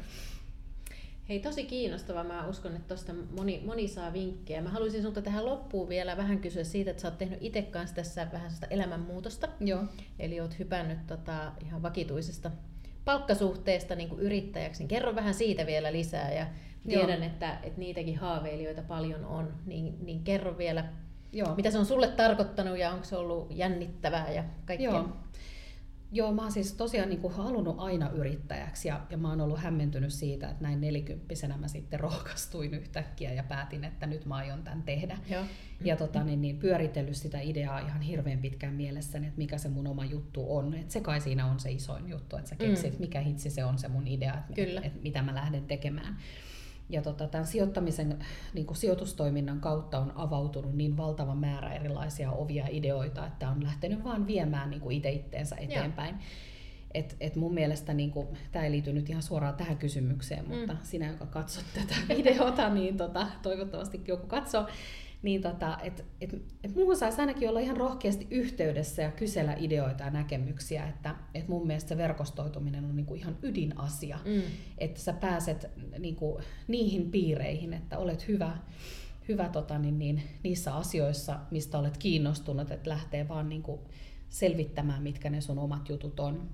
Hei, 1.30 1.40
tosi 1.40 1.64
kiinnostavaa. 1.64 2.24
Mä 2.24 2.46
uskon, 2.46 2.76
että 2.76 2.88
tuosta 2.88 3.12
moni, 3.36 3.62
moni 3.66 3.88
saa 3.88 4.12
vinkkejä. 4.12 4.62
Mä 4.62 4.68
haluaisin 4.68 5.00
sinulta 5.00 5.22
tähän 5.22 5.44
loppuun 5.44 5.88
vielä 5.88 6.16
vähän 6.16 6.38
kysyä 6.38 6.64
siitä, 6.64 6.90
että 6.90 7.00
sä 7.00 7.08
oot 7.08 7.18
tehnyt 7.18 7.38
itse 7.40 7.62
kanssa 7.62 7.96
tässä 7.96 8.26
vähän 8.32 8.50
sitä 8.50 8.66
elämänmuutosta. 8.70 9.48
Joo. 9.60 9.84
Eli 10.18 10.40
oot 10.40 10.58
hypännyt 10.58 11.06
tota, 11.06 11.52
ihan 11.66 11.82
vakituisesta 11.82 12.50
palkkasuhteesta 13.04 13.94
niin 13.94 14.08
kuin 14.08 14.20
yrittäjäksi. 14.20 14.82
Niin 14.82 14.88
kerro 14.88 15.14
vähän 15.14 15.34
siitä 15.34 15.66
vielä 15.66 15.92
lisää 15.92 16.32
ja 16.32 16.46
tiedän, 16.88 17.22
että, 17.22 17.58
että 17.62 17.80
niitäkin 17.80 18.18
haaveilijoita 18.18 18.82
paljon 18.82 19.24
on. 19.24 19.54
Niin, 19.66 20.06
niin 20.06 20.24
kerro 20.24 20.58
vielä, 20.58 20.84
Joo. 21.32 21.54
mitä 21.54 21.70
se 21.70 21.78
on 21.78 21.86
sulle 21.86 22.08
tarkoittanut 22.08 22.78
ja 22.78 22.90
onko 22.90 23.04
se 23.04 23.16
ollut 23.16 23.46
jännittävää 23.50 24.32
ja 24.32 24.44
kaikkea. 24.66 24.90
Joo. 24.90 25.08
Joo, 26.12 26.32
mä 26.32 26.42
oon 26.42 26.52
siis 26.52 26.72
tosiaan 26.72 27.08
niin 27.08 27.20
kuin 27.20 27.34
halunnut 27.34 27.74
aina 27.78 28.10
yrittäjäksi 28.10 28.88
ja, 28.88 29.00
ja 29.10 29.16
mä 29.16 29.28
oon 29.28 29.40
ollut 29.40 29.58
hämmentynyt 29.58 30.12
siitä, 30.12 30.48
että 30.48 30.62
näin 30.62 30.80
nelikymppisenä 30.80 31.56
mä 31.56 31.68
sitten 31.68 32.00
rohkastuin 32.00 32.74
yhtäkkiä 32.74 33.32
ja 33.32 33.42
päätin, 33.42 33.84
että 33.84 34.06
nyt 34.06 34.26
mä 34.26 34.34
aion 34.34 34.62
tämän 34.62 34.82
tehdä. 34.82 35.18
Joo. 35.30 35.44
Ja 35.84 35.96
tota, 35.96 36.24
niin, 36.24 36.40
niin, 36.40 36.58
pyöritellyt 36.58 37.16
sitä 37.16 37.40
ideaa 37.40 37.78
ihan 37.78 38.00
hirveän 38.00 38.38
pitkään 38.38 38.74
mielessäni, 38.74 39.26
että 39.26 39.38
mikä 39.38 39.58
se 39.58 39.68
mun 39.68 39.86
oma 39.86 40.04
juttu 40.04 40.56
on. 40.56 40.74
Et 40.74 40.90
se 40.90 41.00
kai 41.00 41.20
siinä 41.20 41.46
on 41.46 41.60
se 41.60 41.70
isoin 41.70 42.08
juttu, 42.08 42.36
että 42.36 42.48
sä 42.48 42.56
keksit, 42.56 42.92
mm. 42.92 43.00
mikä 43.00 43.20
hitsi 43.20 43.50
se 43.50 43.64
on 43.64 43.78
se 43.78 43.88
mun 43.88 44.06
idea, 44.06 44.34
että, 44.34 44.86
että 44.86 44.98
mitä 45.02 45.22
mä 45.22 45.34
lähden 45.34 45.64
tekemään. 45.64 46.16
Ja 46.90 47.02
tota, 47.02 47.26
tämän 47.26 47.46
sijoittamisen, 47.46 48.18
niin 48.54 48.66
kuin 48.66 48.76
sijoitustoiminnan 48.76 49.60
kautta 49.60 49.98
on 49.98 50.12
avautunut 50.14 50.74
niin 50.74 50.96
valtava 50.96 51.34
määrä 51.34 51.72
erilaisia 51.72 52.32
ovia 52.32 52.66
ideoita, 52.70 53.26
että 53.26 53.48
on 53.48 53.64
lähtenyt 53.64 54.04
vaan 54.04 54.26
viemään 54.26 54.70
niin 54.70 54.80
kuin 54.80 54.96
itse 54.96 55.10
itteensä 55.10 55.56
eteenpäin. 55.56 56.14
Et, 56.94 57.16
et 57.20 57.36
mun 57.36 57.54
mielestä 57.54 57.94
niin 57.94 58.10
kuin, 58.10 58.28
tämä 58.52 58.64
ei 58.64 58.70
liity 58.70 58.92
nyt 58.92 59.10
ihan 59.10 59.22
suoraan 59.22 59.54
tähän 59.54 59.78
kysymykseen, 59.78 60.48
mutta 60.48 60.72
mm. 60.72 60.78
sinä, 60.82 61.06
joka 61.06 61.26
katsot 61.26 61.64
tätä 61.74 61.94
videota, 62.16 62.74
niin 62.74 62.96
tota, 62.96 63.26
toivottavasti 63.42 64.00
joku 64.08 64.26
katsoo, 64.26 64.66
niin 65.22 65.42
tota, 65.42 65.78
että 65.82 66.02
et, 66.20 66.42
et 66.64 66.74
muuhun 66.74 66.96
saisi 66.96 67.20
ainakin 67.20 67.48
olla 67.48 67.60
ihan 67.60 67.76
rohkeasti 67.76 68.26
yhteydessä 68.30 69.02
ja 69.02 69.10
kysellä 69.10 69.56
ideoita 69.58 70.04
ja 70.04 70.10
näkemyksiä, 70.10 70.88
että 70.88 71.14
et 71.34 71.48
mun 71.48 71.66
mielestä 71.66 71.88
se 71.88 71.96
verkostoituminen 71.96 72.84
on 72.84 72.96
niinku 72.96 73.14
ihan 73.14 73.36
ydinasia, 73.42 74.18
mm. 74.24 74.42
että 74.78 75.00
sä 75.00 75.12
pääset 75.12 75.70
niinku 75.98 76.40
niihin 76.68 77.10
piireihin, 77.10 77.72
että 77.72 77.98
olet 77.98 78.28
hyvä, 78.28 78.58
hyvä 79.28 79.48
tota, 79.48 79.78
niin, 79.78 79.98
niin, 79.98 80.22
niissä 80.42 80.74
asioissa, 80.74 81.38
mistä 81.50 81.78
olet 81.78 81.98
kiinnostunut, 81.98 82.70
että 82.70 82.90
lähtee 82.90 83.28
vaan 83.28 83.48
niinku 83.48 83.80
selvittämään, 84.28 85.02
mitkä 85.02 85.30
ne 85.30 85.40
sun 85.40 85.58
omat 85.58 85.88
jutut 85.88 86.20
on 86.20 86.50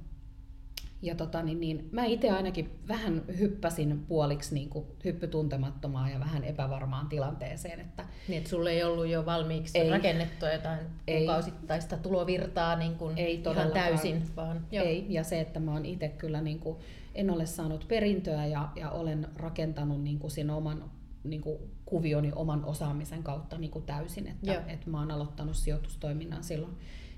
ja 1.02 1.14
tota, 1.14 1.42
niin, 1.42 1.60
niin, 1.60 1.88
mä 1.92 2.04
itse 2.04 2.30
ainakin 2.30 2.70
vähän 2.88 3.22
hyppäsin 3.38 4.04
puoliksi 4.08 4.54
niin 4.54 4.68
kuin 4.68 4.86
hyppytuntemattomaan 5.04 6.10
ja 6.12 6.20
vähän 6.20 6.44
epävarmaan 6.44 7.08
tilanteeseen. 7.08 7.80
Että 7.80 8.04
niin, 8.28 8.38
että 8.38 8.50
sulle 8.50 8.70
ei 8.70 8.84
ollut 8.84 9.06
jo 9.06 9.26
valmiiksi 9.26 9.78
ei, 9.78 9.90
rakennettua 9.90 10.52
jotain 10.52 10.78
ei, 11.06 11.18
kuukausittaista 11.18 11.96
tulovirtaa 11.96 12.76
niin 12.76 12.94
kuin 12.94 13.18
ei 13.18 13.42
ihan 13.52 13.70
täysin. 13.70 14.22
Vaan, 14.36 14.66
jo. 14.72 14.82
Ei, 14.82 15.06
ja 15.08 15.24
se, 15.24 15.40
että 15.40 15.60
mä 15.60 15.72
oon 15.72 15.84
itse 15.84 16.08
kyllä 16.08 16.40
niin 16.40 16.58
kuin, 16.58 16.76
en 17.14 17.30
ole 17.30 17.46
saanut 17.46 17.88
perintöä 17.88 18.46
ja, 18.46 18.68
ja 18.76 18.90
olen 18.90 19.28
rakentanut 19.36 20.02
niin 20.02 20.18
kuin 20.18 20.30
sen 20.30 20.50
oman 20.50 20.90
niin 21.24 21.42
kuin 21.42 21.58
kuvioni 21.84 22.32
oman 22.34 22.64
osaamisen 22.64 23.22
kautta 23.22 23.58
niin 23.58 23.70
kuin 23.70 23.84
täysin. 23.84 24.28
Että, 24.28 24.62
että 24.66 24.90
mä 24.90 24.98
oon 24.98 25.10
aloittanut 25.10 25.56
sijoitustoiminnan 25.56 26.44
silloin 26.44 26.76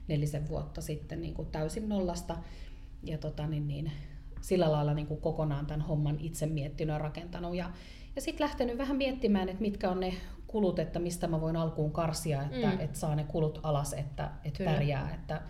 nelisen 0.08 0.48
vuotta 0.48 0.80
sitten 0.80 1.20
niin 1.20 1.34
kuin 1.34 1.48
täysin 1.48 1.88
nollasta 1.88 2.36
ja 3.02 3.18
tota, 3.18 3.46
niin, 3.46 3.68
niin, 3.68 3.92
sillä 4.40 4.72
lailla 4.72 4.94
niin 4.94 5.06
kuin 5.06 5.20
kokonaan 5.20 5.66
tämän 5.66 5.80
homman 5.80 6.16
itse 6.20 6.46
miettinyt 6.46 6.92
ja 6.92 6.98
rakentanut. 6.98 7.56
Ja, 7.56 7.70
ja 8.16 8.22
sitten 8.22 8.44
lähtenyt 8.44 8.78
vähän 8.78 8.96
miettimään, 8.96 9.48
että 9.48 9.62
mitkä 9.62 9.90
on 9.90 10.00
ne 10.00 10.14
kulut, 10.46 10.78
että 10.78 10.98
mistä 10.98 11.26
mä 11.26 11.40
voin 11.40 11.56
alkuun 11.56 11.92
karsia, 11.92 12.42
että, 12.42 12.66
mm. 12.66 12.80
että 12.80 12.98
saa 12.98 13.14
ne 13.14 13.24
kulut 13.24 13.60
alas, 13.62 13.92
että, 13.92 14.30
että 14.44 14.64
pärjää. 14.64 15.14
Että 15.14 15.42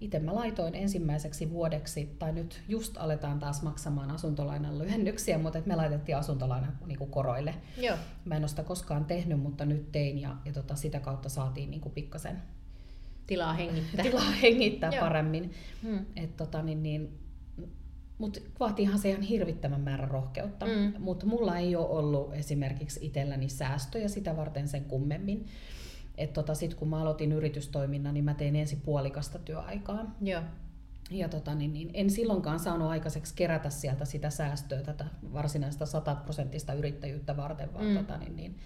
itse 0.00 0.18
mä 0.18 0.34
laitoin 0.34 0.74
ensimmäiseksi 0.74 1.50
vuodeksi, 1.50 2.16
tai 2.18 2.32
nyt 2.32 2.62
just 2.68 2.96
aletaan 2.96 3.38
taas 3.38 3.62
maksamaan 3.62 4.10
asuntolainan 4.10 4.78
lyhennyksiä, 4.78 5.38
mutta 5.38 5.58
et 5.58 5.66
me 5.66 5.76
laitettiin 5.76 6.16
asuntolainan 6.16 6.78
niin 6.86 7.10
koroille. 7.10 7.54
Joo. 7.76 7.96
Mä 8.24 8.36
en 8.36 8.42
ole 8.42 8.48
sitä 8.48 8.62
koskaan 8.62 9.04
tehnyt, 9.04 9.40
mutta 9.40 9.64
nyt 9.64 9.92
tein 9.92 10.18
ja, 10.18 10.36
ja 10.44 10.52
tota, 10.52 10.74
sitä 10.74 11.00
kautta 11.00 11.28
saatiin 11.28 11.70
niin 11.70 11.80
kuin 11.80 11.92
pikkasen 11.92 12.42
tilaa 13.30 13.52
hengittää, 13.52 14.04
tilaa 14.10 14.30
hengittää 14.42 14.90
paremmin. 15.00 15.50
Hmm. 15.82 16.06
Et 16.16 16.36
tota, 16.36 16.62
niin, 16.62 16.82
niin, 16.82 17.18
mutta 18.18 18.40
vaatiihan 18.60 18.98
se 18.98 19.10
ihan 19.10 19.22
hirvittävän 19.22 19.80
määrän 19.80 20.10
rohkeutta. 20.10 20.66
Mm. 20.66 20.92
Mutta 20.98 21.26
mulla 21.26 21.58
ei 21.58 21.76
ole 21.76 21.88
ollut 21.88 22.34
esimerkiksi 22.34 23.00
itselläni 23.06 23.48
säästöjä 23.48 24.08
sitä 24.08 24.36
varten 24.36 24.68
sen 24.68 24.84
kummemmin. 24.84 25.46
Et 26.18 26.32
tota, 26.32 26.54
sit 26.54 26.74
kun 26.74 26.88
mä 26.88 27.00
aloitin 27.00 27.32
yritystoiminnan, 27.32 28.14
niin 28.14 28.24
mä 28.24 28.34
tein 28.34 28.56
ensin 28.56 28.80
puolikasta 28.80 29.38
työaikaa. 29.38 30.14
Joo. 30.20 30.42
Ja 31.10 31.28
tota, 31.28 31.54
niin, 31.54 31.72
niin, 31.72 31.90
en 31.94 32.10
silloinkaan 32.10 32.60
saanut 32.60 32.88
aikaiseksi 32.88 33.34
kerätä 33.34 33.70
sieltä 33.70 34.04
sitä 34.04 34.30
säästöä, 34.30 34.82
tätä 34.82 35.04
varsinaista 35.32 35.86
sataprosenttista 35.86 36.72
yrittäjyyttä 36.72 37.36
varten, 37.36 37.74
vaan 37.74 37.86
Mm. 37.86 37.96
tota, 37.96 38.18
niin, 38.18 38.36
niin, 38.36 38.56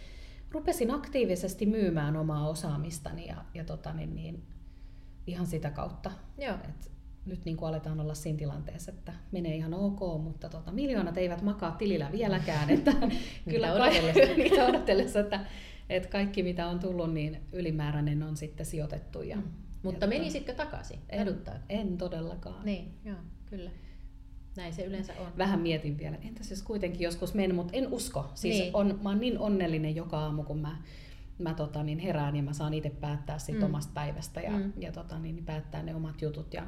rupesin 0.51 0.91
aktiivisesti 0.91 1.67
myymään 1.67 2.17
omaa 2.17 2.49
osaamistani 2.49 3.27
ja, 3.27 3.45
ja 3.55 3.65
tota, 3.65 3.93
niin, 3.93 4.15
niin, 4.15 4.43
ihan 5.27 5.47
sitä 5.47 5.71
kautta. 5.71 6.11
Joo. 6.39 6.55
Et 6.69 6.91
nyt 7.27 7.45
niin 7.45 7.57
kuin 7.57 7.69
aletaan 7.69 8.01
olla 8.01 8.15
siinä 8.15 8.39
tilanteessa, 8.39 8.91
että 8.93 9.13
menee 9.33 9.57
ihan 9.57 9.75
ok, 9.75 10.01
mutta 10.23 10.49
tota, 10.49 10.73
miljoonat 10.73 11.19
eivät 11.19 11.43
makaa 11.43 11.71
tilillä 11.73 12.13
vieläkään. 12.13 12.71
Että 12.71 12.93
kyllä 13.51 13.73
odotellessa. 13.73 14.35
niitä 14.37 14.67
odotellessa, 14.67 15.21
että, 15.21 15.41
että 15.91 16.09
kaikki 16.09 16.43
mitä 16.43 16.67
on 16.67 16.79
tullut, 16.79 17.13
niin 17.15 17.41
ylimääräinen 17.53 18.23
on 18.23 18.37
sitten 18.37 18.67
sijoitettu. 18.67 19.23
Ja, 19.23 19.37
Mm. 19.37 19.89
Mutta 19.89 20.05
ja 20.05 20.09
menisitkö 20.09 20.55
takaisin? 20.55 20.99
en, 21.11 21.21
Eduttaa. 21.21 21.55
en 21.69 21.99
todellakaan. 21.99 22.65
Niin, 22.65 22.95
joo, 23.05 23.17
kyllä. 23.47 23.71
Näin 24.57 24.73
se 24.73 24.85
yleensä 24.85 25.13
on. 25.21 25.27
Vähän 25.39 25.61
mietin 25.61 25.99
vielä, 25.99 26.17
entäs 26.23 26.51
jos 26.51 26.63
kuitenkin 26.63 27.01
joskus 27.01 27.35
menen, 27.35 27.57
mutta 27.57 27.77
en 27.77 27.93
usko. 27.93 28.31
Siis 28.35 28.59
Niin. 28.59 28.77
on, 28.77 28.99
mä 29.03 29.09
oon 29.09 29.21
niin 29.21 29.39
onnellinen 29.39 29.97
joka 29.97 30.19
aamu, 30.19 30.43
kun 30.43 30.59
mä, 30.59 30.77
mä 31.39 31.55
tota, 31.55 31.83
niin 31.83 31.99
herään 31.99 32.37
ja 32.37 32.43
mä 32.43 32.53
saan 32.53 32.75
itse 32.75 32.91
päättää 32.91 33.39
sit 33.39 33.57
Mm. 33.59 33.63
omasta 33.63 33.93
päivästä 33.95 34.41
ja, 34.41 34.51
Mm. 34.59 34.73
ja 34.81 34.93
tota, 34.93 35.19
niin, 35.19 35.45
päättää 35.45 35.83
ne 35.83 35.95
omat 35.95 36.23
jutut 36.23 36.55
ja, 36.55 36.67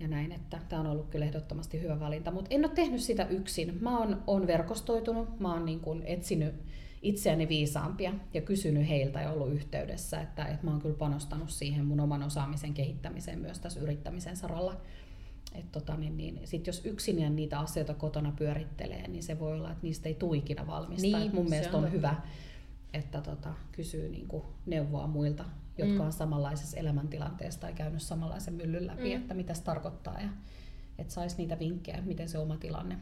ja 0.00 0.08
näin, 0.08 0.32
että 0.32 0.58
tämä 0.68 0.80
on 0.80 0.86
ollut 0.86 1.08
kyllä 1.10 1.24
ehdottomasti 1.24 1.80
hyvä 1.82 2.00
valinta. 2.00 2.30
Mutta 2.30 2.54
en 2.54 2.64
ole 2.64 2.72
tehnyt 2.74 3.00
sitä 3.00 3.24
yksin. 3.24 3.78
Mä 3.80 3.98
oon, 3.98 4.22
oon 4.26 4.46
verkostoitunut, 4.46 5.40
mä 5.40 5.52
oon 5.52 5.64
niin 5.64 5.80
kun 5.80 6.02
etsinyt 6.06 6.54
itseäni 7.02 7.48
viisaampia 7.48 8.12
ja 8.34 8.40
kysynyt 8.40 8.88
heiltä 8.88 9.20
ja 9.20 9.30
ollut 9.30 9.52
yhteydessä, 9.52 10.20
että, 10.20 10.44
että 10.44 10.64
mä 10.66 10.70
oon 10.70 10.80
kyllä 10.82 10.96
panostanut 10.98 11.50
siihen 11.50 11.84
mun 11.84 12.00
oman 12.00 12.22
osaamisen 12.22 12.74
kehittämiseen 12.74 13.38
myös 13.38 13.58
tässä 13.58 13.80
yrittämisen 13.80 14.36
saralla. 14.36 14.80
Et 15.54 15.72
tota, 15.72 15.96
niin, 15.96 16.16
niin, 16.16 16.40
sit 16.44 16.66
jos 16.66 16.86
yksin 16.86 17.18
ja 17.18 17.30
niitä 17.30 17.58
asioita 17.58 17.94
kotona 17.94 18.32
pyörittelee, 18.38 19.08
niin 19.08 19.22
se 19.22 19.38
voi 19.38 19.52
olla, 19.52 19.70
että 19.70 19.82
niistä 19.82 20.08
ei 20.08 20.14
tule 20.14 20.36
ikinä 20.36 20.66
valmista. 20.66 21.02
Niin, 21.06 21.26
Et 21.26 21.32
mun 21.32 21.48
mielestä 21.48 21.76
on 21.76 21.84
on, 21.84 21.90
totta. 21.90 21.96
hyvä, 21.96 22.14
että 22.94 23.20
tota, 23.20 23.54
kysyy 23.72 24.08
niin 24.08 24.28
kuin 24.28 24.42
neuvoa 24.66 25.06
muilta, 25.06 25.44
jotka 25.78 25.94
Mm. 25.94 26.00
on 26.00 26.12
samanlaisessa 26.12 26.76
elämäntilanteessa 26.76 27.60
tai 27.60 27.72
käynyt 27.72 28.02
samanlaisen 28.02 28.54
myllyn 28.54 28.86
läpi, 28.86 29.14
Mm. 29.16 29.20
että 29.20 29.34
mitä 29.34 29.54
se 29.54 29.62
tarkoittaa 29.62 30.20
ja 30.20 30.28
että 30.98 31.12
saisi 31.14 31.36
niitä 31.38 31.58
vinkkejä, 31.58 32.02
miten 32.06 32.28
se 32.28 32.38
oma 32.38 32.56
tilanne, 32.56 32.96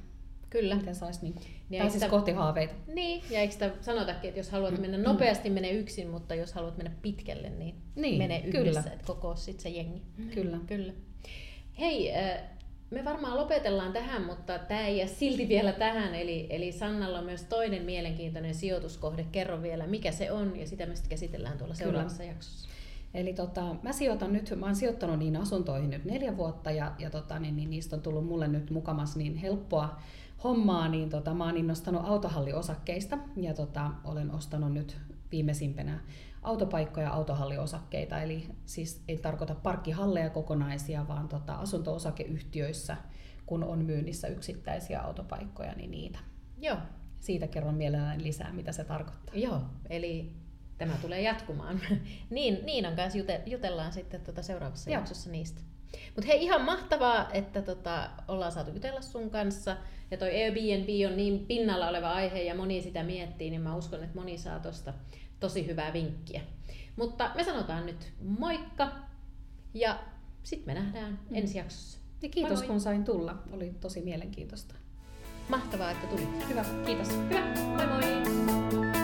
Kyllä. 0.50 0.74
miten 0.76 0.94
saisi 0.94 1.20
niin 1.22 1.34
Niin, 1.68 1.80
pääsisi 1.82 1.98
sitä- 1.98 2.10
kohti 2.10 2.32
haaveita. 2.32 2.74
Niin, 2.94 3.22
ja 3.30 3.40
eikö 3.40 3.52
sitä 3.52 3.70
sanotakin, 3.80 4.28
että 4.28 4.40
jos 4.40 4.50
haluat 4.50 4.78
mennä 4.78 4.98
nopeasti, 4.98 5.50
mene 5.50 5.70
yksin, 5.70 6.08
mutta 6.08 6.34
jos 6.34 6.52
haluat 6.52 6.76
mennä 6.76 6.92
pitkälle, 7.02 7.50
niin, 7.50 7.74
Niin, 7.96 8.18
mene 8.18 8.40
kyllä. 8.40 8.58
yhdessä, 8.70 8.90
että 8.92 9.06
koko 9.06 9.36
sit 9.36 9.60
se 9.60 9.68
jengi. 9.68 10.02
Kyllä. 10.34 10.58
Kyllä. 10.66 10.92
Hei, 11.78 12.14
äh, 12.16 12.38
me 12.90 13.04
varmaan 13.04 13.36
lopetellaan 13.36 13.92
tähän, 13.92 14.22
mutta 14.22 14.58
tämä 14.58 14.86
ei 14.86 14.98
jää 14.98 15.06
silti 15.06 15.48
vielä 15.48 15.72
tähän. 15.72 16.14
Eli, 16.14 16.46
eli 16.50 16.72
Sannalla 16.72 17.18
on 17.18 17.24
myös 17.24 17.44
toinen 17.44 17.82
mielenkiintoinen 17.82 18.54
sijoituskohde. 18.54 19.26
Kerro 19.32 19.62
vielä, 19.62 19.86
mikä 19.86 20.12
se 20.12 20.32
on, 20.32 20.56
ja 20.56 20.66
sitä 20.66 20.86
me 20.86 20.94
sitten 20.94 21.10
käsitellään 21.10 21.58
tuolla 21.58 21.74
seuraavassa 21.74 22.24
jaksossa. 22.24 22.68
Eli 23.14 23.32
tota, 23.32 23.76
mä 23.82 23.92
sijoitan 23.92 24.32
nyt, 24.32 24.54
mä 24.56 24.66
oon 24.66 24.76
sijoittanut 24.76 25.18
niin 25.18 25.36
asuntoihin 25.36 25.90
nyt 25.90 26.04
neljä 26.04 26.36
vuotta 26.36 26.70
ja, 26.70 26.92
ja 26.98 27.10
tota, 27.10 27.38
niin, 27.38 27.56
niin 27.56 27.70
niistä 27.70 27.96
on 27.96 28.02
tullut 28.02 28.26
mulle 28.26 28.48
nyt 28.48 28.70
mukamas 28.70 29.16
niin 29.16 29.36
helppoa 29.36 29.98
hommaa, 30.44 30.88
niin 30.88 31.10
tota, 31.10 31.34
mä 31.34 31.44
oon 31.44 31.56
innostanut 31.56 32.02
autohalliosakkeista 32.04 33.18
ja 33.36 33.54
tota, 33.54 33.90
olen 34.04 34.30
ostanut 34.30 34.72
nyt 34.72 34.96
viimeisimpänä 35.32 36.00
autopaikkoja 36.42 37.10
autohalliosakkeita, 37.10 38.22
eli 38.22 38.48
siis 38.66 39.02
ei 39.08 39.18
tarkoita 39.18 39.54
parkkihalleja 39.54 40.30
kokonaisia, 40.30 41.08
vaan 41.08 41.28
tota, 41.28 41.54
asunto-osakeyhtiöissä, 41.54 42.96
kun 43.46 43.64
on 43.64 43.84
myynnissä 43.84 44.28
yksittäisiä 44.28 45.00
autopaikkoja, 45.00 45.72
niin 45.72 45.90
niitä. 45.90 46.18
Joo, 46.58 46.76
Siitä 47.20 47.46
kerron 47.46 47.74
mielelläni 47.74 48.22
lisää, 48.22 48.52
mitä 48.52 48.72
se 48.72 48.84
tarkoittaa. 48.84 49.34
joo. 49.34 49.60
Eli 49.90 50.32
tämä 50.78 50.94
tulee 51.02 51.22
jatkumaan. 51.22 51.80
niin, 52.30 52.58
Niinan 52.64 52.96
kanssa 52.96 53.18
jute, 53.18 53.42
jutellaan 53.46 53.92
sitten 53.92 54.20
tuota 54.20 54.42
seuraavassa 54.42 54.90
Joo. 54.90 54.98
jaksossa 55.00 55.30
niistä. 55.30 55.60
Mutta 56.14 56.26
hei, 56.26 56.42
ihan 56.44 56.62
mahtavaa, 56.64 57.32
että 57.32 57.62
tota, 57.62 58.10
ollaan 58.28 58.52
saatu 58.52 58.70
jutella 58.70 59.00
sun 59.00 59.30
kanssa. 59.30 59.76
Ja 60.10 60.16
toi 60.16 60.42
Airbnb 60.42 60.88
on 61.10 61.16
niin 61.16 61.46
pinnalla 61.46 61.88
oleva 61.88 62.12
aihe 62.12 62.42
ja 62.42 62.54
moni 62.54 62.82
sitä 62.82 63.02
miettii, 63.02 63.50
niin 63.50 63.60
mä 63.60 63.76
uskon, 63.76 64.04
että 64.04 64.18
moni 64.18 64.38
saa 64.38 64.58
tosta 64.60 64.94
tosi 65.40 65.66
hyvää 65.66 65.92
vinkkiä. 65.92 66.40
Mutta 66.96 67.30
me 67.34 67.44
sanotaan 67.44 67.86
nyt 67.86 68.12
moikka 68.38 68.88
ja 69.74 69.98
sitten 70.42 70.74
me 70.74 70.80
nähdään 70.80 71.12
Mm. 71.30 71.36
ensi 71.36 71.58
jaksossa. 71.58 71.98
Ja 72.22 72.28
kiitos 72.28 72.50
Moi 72.58 72.58
moi. 72.60 72.66
kun 72.68 72.80
sain 72.80 73.04
tulla, 73.04 73.42
oli 73.52 73.74
tosi 73.80 74.00
mielenkiintoista. 74.02 74.74
Mahtavaa, 75.48 75.90
että 75.90 76.06
tulit. 76.06 76.48
Hyvä, 76.48 76.64
kiitos. 76.86 77.08
Hyvä, 77.08 77.54
moi 77.76 77.86
moi! 77.86 78.97